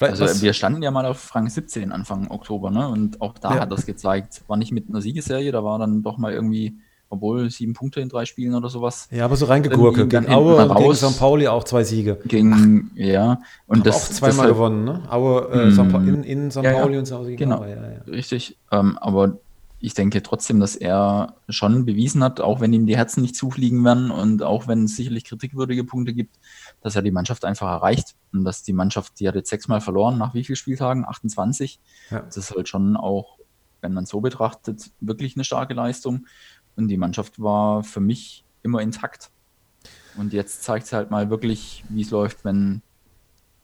[0.00, 0.42] also Was?
[0.42, 2.88] wir standen ja mal auf Rang 17 Anfang Oktober, ne?
[2.88, 3.60] Und auch da ja.
[3.60, 4.42] hat das gezeigt.
[4.46, 6.78] War nicht mit einer Siegesserie, da war dann doch mal irgendwie,
[7.08, 9.08] obwohl sieben Punkte in drei Spielen oder sowas.
[9.10, 10.10] Ja, aber so reingegurkelt.
[10.10, 11.18] Gegen Aue und gegen St.
[11.18, 12.18] Pauli auch zwei Siege.
[12.26, 13.40] Gegen, ja.
[13.66, 15.02] Und das, auch zweimal gewonnen, ne?
[15.10, 16.08] Aue, äh, hm.
[16.08, 16.62] in, in St.
[16.62, 17.36] Pauli ja, und St.
[17.36, 18.56] Genau, Aue, ja, richtig.
[18.70, 19.38] Ähm, aber
[19.80, 23.84] ich denke trotzdem, dass er schon bewiesen hat, auch wenn ihm die Herzen nicht zufliegen
[23.84, 26.36] werden und auch wenn es sicherlich kritikwürdige Punkte gibt,
[26.80, 30.18] dass er die Mannschaft einfach erreicht und dass die Mannschaft, die hat jetzt sechsmal verloren,
[30.18, 31.04] nach wie vielen Spieltagen?
[31.04, 31.80] 28.
[32.10, 32.20] Ja.
[32.20, 33.38] Das ist halt schon auch
[33.80, 36.26] wenn man so betrachtet, wirklich eine starke Leistung.
[36.76, 39.30] Und die Mannschaft war für mich immer intakt.
[40.16, 42.82] Und jetzt zeigt es halt mal wirklich, wie es läuft, wenn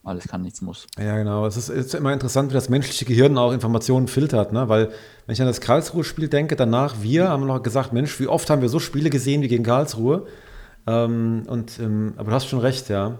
[0.05, 0.87] alles kann, nichts muss.
[0.97, 1.45] Ja, genau.
[1.45, 4.69] Es ist, ist, immer interessant, wie das menschliche Gehirn auch Informationen filtert, ne?
[4.69, 4.91] Weil,
[5.25, 8.61] wenn ich an das Karlsruhe-Spiel denke, danach wir haben noch gesagt, Mensch, wie oft haben
[8.61, 10.27] wir so Spiele gesehen wie gegen Karlsruhe?
[10.85, 13.17] Ähm, und, ähm, aber du hast schon recht, ja.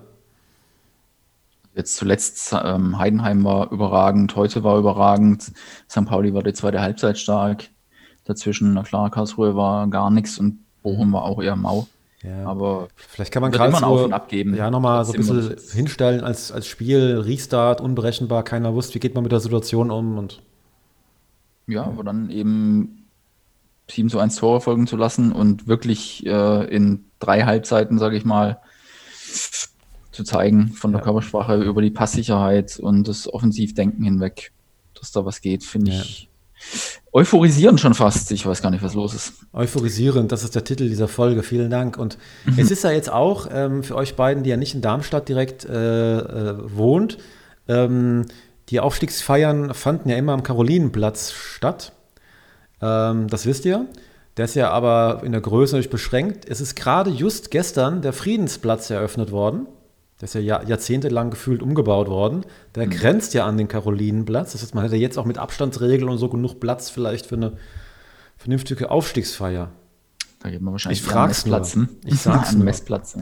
[1.74, 5.52] Jetzt zuletzt ähm, Heidenheim war überragend, heute war überragend,
[5.90, 6.06] St.
[6.06, 7.66] Pauli war die zweite Halbzeit stark.
[8.24, 11.88] Dazwischen, na klar, Karlsruhe war gar nichts und Bochum war auch eher mau.
[12.26, 12.46] Ja.
[12.46, 14.56] Aber vielleicht kann man Karlsruhe abgeben.
[14.56, 19.16] Ja, nochmal so ein bisschen hinstellen als, als Spiel, Restart, unberechenbar, keiner wusste, wie geht
[19.16, 20.42] man mit der Situation um und
[21.68, 23.08] ja, aber dann eben
[23.90, 28.26] 7 zu 1 Tore folgen zu lassen und wirklich äh, in drei Halbzeiten, sage ich
[28.26, 28.60] mal,
[30.12, 31.06] zu zeigen, von der ja.
[31.06, 34.52] Körpersprache über die Passsicherheit und das Offensivdenken hinweg,
[34.94, 36.30] dass da was geht, finde ich
[37.16, 38.30] Euphorisierend schon fast.
[38.34, 39.36] Ich weiß gar nicht, was los ist.
[39.54, 41.44] Euphorisierend, das ist der Titel dieser Folge.
[41.44, 41.98] Vielen Dank.
[41.98, 42.56] Und mhm.
[42.58, 45.64] es ist ja jetzt auch ähm, für euch beiden, die ja nicht in Darmstadt direkt
[45.64, 47.18] äh, äh, wohnt,
[47.70, 48.26] ähm,
[48.68, 51.94] die Aufstiegsfeiern fanden ja immer am Karolinenplatz statt.
[52.82, 53.86] Ähm, das wisst ihr.
[54.36, 56.50] Der ist ja aber in der Größe natürlich beschränkt.
[56.50, 59.68] Es ist gerade just gestern der Friedensplatz eröffnet worden.
[60.22, 62.46] Der ist ja jahrzehntelang gefühlt umgebaut worden.
[62.74, 62.92] Der mhm.
[62.92, 64.54] grenzt ja an den Karolinenplatz.
[64.54, 67.58] Das heißt, man hätte jetzt auch mit Abstandsregeln und so genug Platz vielleicht für eine
[68.38, 69.72] vernünftige Aufstiegsfeier.
[70.40, 71.62] Da geht man wahrscheinlich ich frag's nur.
[72.06, 73.18] Ich sag's an Messplatz.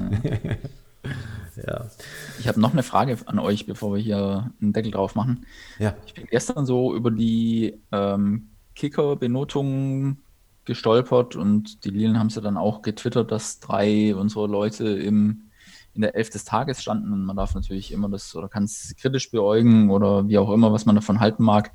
[1.55, 1.87] ja.
[2.39, 5.45] Ich habe noch eine Frage an euch, bevor wir hier einen Deckel drauf machen.
[5.77, 5.93] Ja.
[6.07, 10.17] Ich bin gestern so über die ähm, Kicker-Benotung
[10.65, 15.49] gestolpert und die Lilien haben es ja dann auch getwittert, dass drei unserer Leute im
[15.93, 18.95] in der Elf des Tages standen und man darf natürlich immer das oder kann es
[18.97, 21.71] kritisch beäugen oder wie auch immer, was man davon halten mag.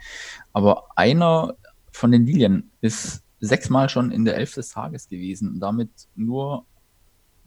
[0.52, 1.54] Aber einer
[1.92, 6.66] von den Lilien ist sechsmal schon in der Elf des Tages gewesen und damit nur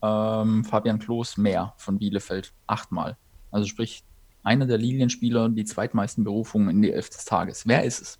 [0.01, 3.17] ähm, Fabian Klos mehr von Bielefeld achtmal.
[3.51, 4.03] Also sprich,
[4.43, 7.67] einer der Lilienspieler, die zweitmeisten Berufungen in die Elf des Tages.
[7.67, 8.19] Wer ist es?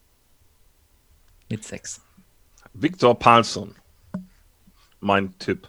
[1.49, 2.01] Mit sechs.
[2.73, 3.75] Viktor Palsson.
[4.99, 5.67] Mein Tipp.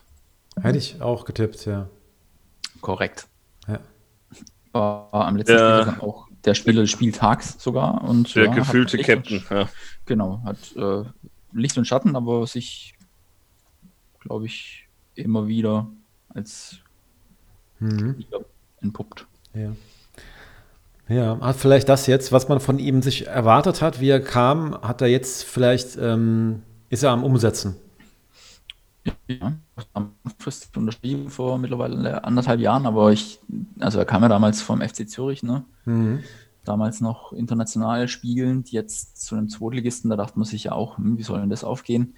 [0.60, 1.88] Hätte ich auch getippt, ja.
[2.82, 3.28] Korrekt.
[3.66, 3.80] Ja.
[4.72, 8.04] War am letzten der, Spiel auch der Spieler des Spieltags sogar.
[8.04, 9.68] Und, der ja, gefühlte Captain, ja.
[10.04, 11.04] Genau, hat äh,
[11.52, 12.94] Licht und Schatten, aber sich,
[14.20, 15.88] glaube ich, immer wieder
[16.28, 16.78] als
[17.78, 18.24] mhm.
[18.80, 19.26] entpuppt.
[19.54, 19.72] Ja.
[21.08, 24.78] Ja, hat vielleicht das jetzt, was man von ihm sich erwartet hat, wie er kam,
[24.82, 27.76] hat er jetzt vielleicht, ähm, ist er am Umsetzen.
[29.26, 29.54] Ja,
[29.94, 33.40] langfristig unterschrieben vor mittlerweile anderthalb Jahren, aber ich,
[33.80, 35.64] also er kam ja damals vom FC Zürich, ne?
[35.84, 36.20] Mhm.
[36.64, 41.18] Damals noch international spielend, jetzt zu einem Zweitligisten, da dachte man sich ja auch, hm,
[41.18, 42.14] wie soll denn das aufgehen?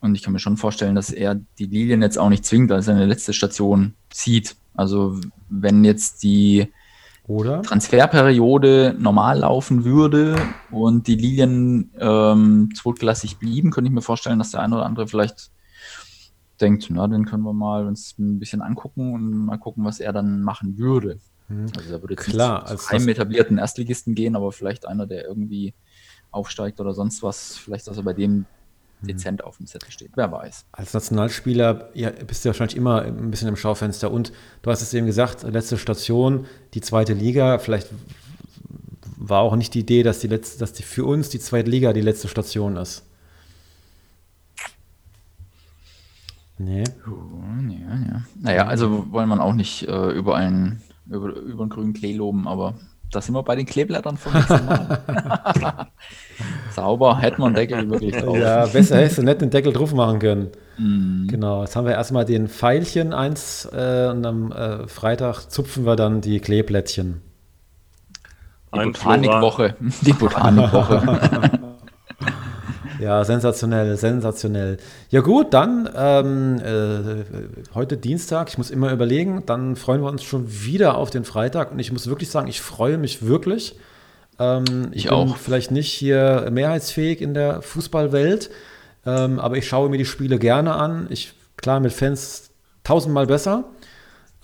[0.00, 2.86] Und ich kann mir schon vorstellen, dass er die Lilien jetzt auch nicht zwingend als
[2.86, 4.56] seine letzte Station sieht.
[4.74, 6.68] Also wenn jetzt die
[7.28, 7.62] oder?
[7.62, 10.34] Transferperiode normal laufen würde
[10.70, 15.06] und die Lilien ähm, zweitklassig blieben, könnte ich mir vorstellen, dass der eine oder andere
[15.06, 15.50] vielleicht
[16.62, 20.12] denkt, na, den können wir mal uns ein bisschen angucken und mal gucken, was er
[20.12, 21.18] dann machen würde.
[21.48, 21.66] Mhm.
[21.76, 25.26] Also er würde jetzt Klar, nicht zu einem etablierten Erstligisten gehen, aber vielleicht einer, der
[25.26, 25.74] irgendwie
[26.30, 28.46] aufsteigt oder sonst was, vielleicht, dass er bei dem
[29.02, 29.06] mhm.
[29.06, 30.12] dezent auf dem Zettel steht.
[30.14, 30.64] Wer weiß.
[30.72, 34.10] Als Nationalspieler ja, bist du wahrscheinlich immer ein bisschen im Schaufenster.
[34.10, 34.32] Und
[34.62, 37.58] du hast es eben gesagt, letzte Station, die zweite Liga.
[37.58, 37.88] Vielleicht
[39.16, 41.92] war auch nicht die Idee, dass, die letzte, dass die für uns die zweite Liga
[41.92, 43.04] die letzte Station ist.
[46.58, 46.84] Nee.
[46.84, 48.22] ja, ja.
[48.40, 52.46] Naja, also wollen wir auch nicht äh, über, einen, über, über einen grünen Klee loben,
[52.46, 52.74] aber
[53.12, 54.98] da sind wir bei den Kleeblättern vom nächsten Mal.
[56.70, 58.36] Sauber, hätten wir einen Deckel wirklich drauf.
[58.36, 60.48] Ja, besser hättest du nicht den Deckel drauf machen können.
[60.78, 61.26] Mm.
[61.28, 65.96] Genau, jetzt haben wir erstmal den Pfeilchen eins äh, und am äh, Freitag zupfen wir
[65.96, 67.20] dann die Kleeblättchen.
[68.74, 69.76] Die Botanikwoche.
[70.00, 71.60] Die Botanikwoche.
[73.02, 74.76] Ja, sensationell, sensationell.
[75.10, 77.24] Ja gut, dann ähm, äh,
[77.74, 81.72] heute Dienstag, ich muss immer überlegen, dann freuen wir uns schon wieder auf den Freitag
[81.72, 83.74] und ich muss wirklich sagen, ich freue mich wirklich.
[84.38, 85.36] Ähm, ich, ich bin auch.
[85.36, 88.50] vielleicht nicht hier mehrheitsfähig in der Fußballwelt,
[89.04, 91.08] ähm, aber ich schaue mir die Spiele gerne an.
[91.10, 92.52] Ich, klar, mit Fans
[92.84, 93.64] tausendmal besser.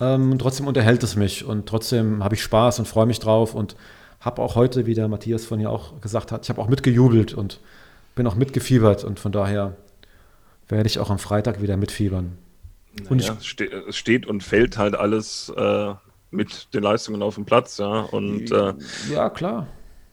[0.01, 3.77] Ähm, trotzdem unterhält es mich und trotzdem habe ich Spaß und freue mich drauf und
[4.19, 7.33] habe auch heute, wie der Matthias von hier auch gesagt hat, ich habe auch mitgejubelt
[7.33, 7.61] und
[8.19, 9.77] bin auch mitgefiebert und von daher
[10.67, 12.37] werde ich auch am Freitag wieder mitfiebern.
[13.07, 15.93] Und naja, es steht und fällt halt alles äh,
[16.29, 18.01] mit den Leistungen auf dem Platz, ja.
[18.01, 18.73] Und äh,
[19.09, 19.67] ja, klar.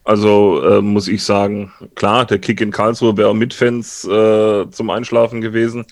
[0.05, 4.89] Also äh, muss ich sagen, klar, der Kick in Karlsruhe wäre mit Fans äh, zum
[4.89, 5.85] Einschlafen gewesen.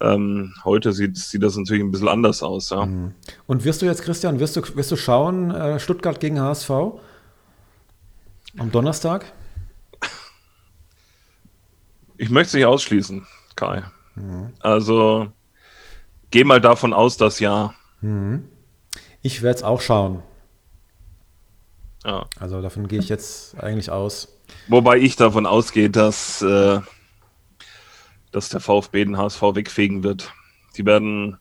[0.00, 2.70] Ähm, heute sieht, sieht das natürlich ein bisschen anders aus.
[2.70, 2.86] Ja.
[2.86, 3.12] Mhm.
[3.46, 6.70] Und wirst du jetzt, Christian, wirst du, wirst du schauen, äh, Stuttgart gegen HSV
[8.56, 9.26] am Donnerstag?
[12.16, 13.82] Ich möchte es nicht ausschließen, Kai.
[14.14, 14.52] Mhm.
[14.60, 15.28] Also
[16.30, 17.74] geh mal davon aus, dass ja.
[18.00, 18.48] Mhm.
[19.22, 20.22] Ich werde es auch schauen.
[22.04, 22.26] Ja.
[22.38, 24.28] Also davon gehe ich jetzt eigentlich aus.
[24.68, 26.80] Wobei ich davon ausgehe, dass, äh,
[28.30, 30.32] dass der VfB den HSV wegfegen wird.
[30.76, 31.38] Die werden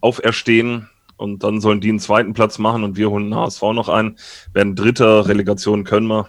[0.00, 3.88] auferstehen und dann sollen die einen zweiten Platz machen und wir holen den HSV noch
[3.88, 4.18] ein.
[4.52, 6.28] Werden dritter, Relegation können wir.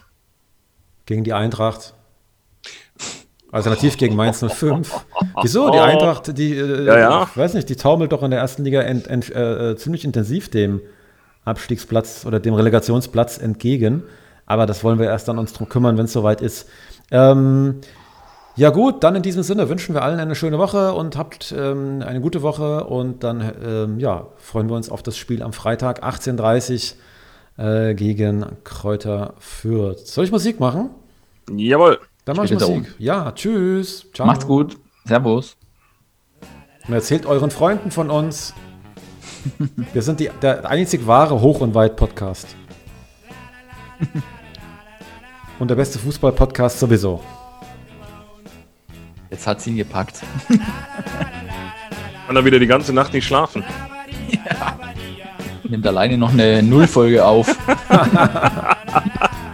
[1.06, 1.94] Gegen die Eintracht.
[3.56, 5.06] Alternativ gegen Mainz 05.
[5.42, 5.70] Wieso?
[5.70, 7.24] Die Eintracht, die, äh, ja, ja.
[7.24, 10.50] ich weiß nicht, die taumelt doch in der ersten Liga ent, ent, äh, ziemlich intensiv
[10.50, 10.82] dem
[11.46, 14.04] Abstiegsplatz oder dem Relegationsplatz entgegen.
[14.46, 16.68] Aber das wollen wir erst dann uns drum kümmern, wenn es soweit ist.
[17.12, 17.80] Ähm,
[18.58, 22.04] ja gut, dann in diesem Sinne wünschen wir allen eine schöne Woche und habt ähm,
[22.06, 26.04] eine gute Woche und dann ähm, ja, freuen wir uns auf das Spiel am Freitag
[26.04, 26.96] 18.30
[27.58, 30.08] Uhr äh, gegen Kräuter Fürth.
[30.08, 30.90] Soll ich Musik machen?
[31.56, 32.00] Jawohl.
[32.26, 32.70] Dann mach ich Musik.
[32.70, 32.86] Um.
[32.98, 34.08] Ja, tschüss.
[34.14, 34.26] Ciao.
[34.26, 34.78] Macht's gut.
[35.06, 35.56] Servus.
[36.88, 38.54] Und erzählt euren Freunden von uns.
[39.94, 42.56] Wir sind die, der einzig wahre Hoch- und Weit-Podcast.
[45.60, 47.24] Und der beste Fußball-Podcast sowieso.
[49.30, 50.22] Jetzt hat sie ihn gepackt.
[52.28, 53.64] Und dann wieder die ganze Nacht nicht schlafen.
[54.30, 54.80] Ja.
[55.64, 57.56] Nimmt alleine noch eine Nullfolge auf.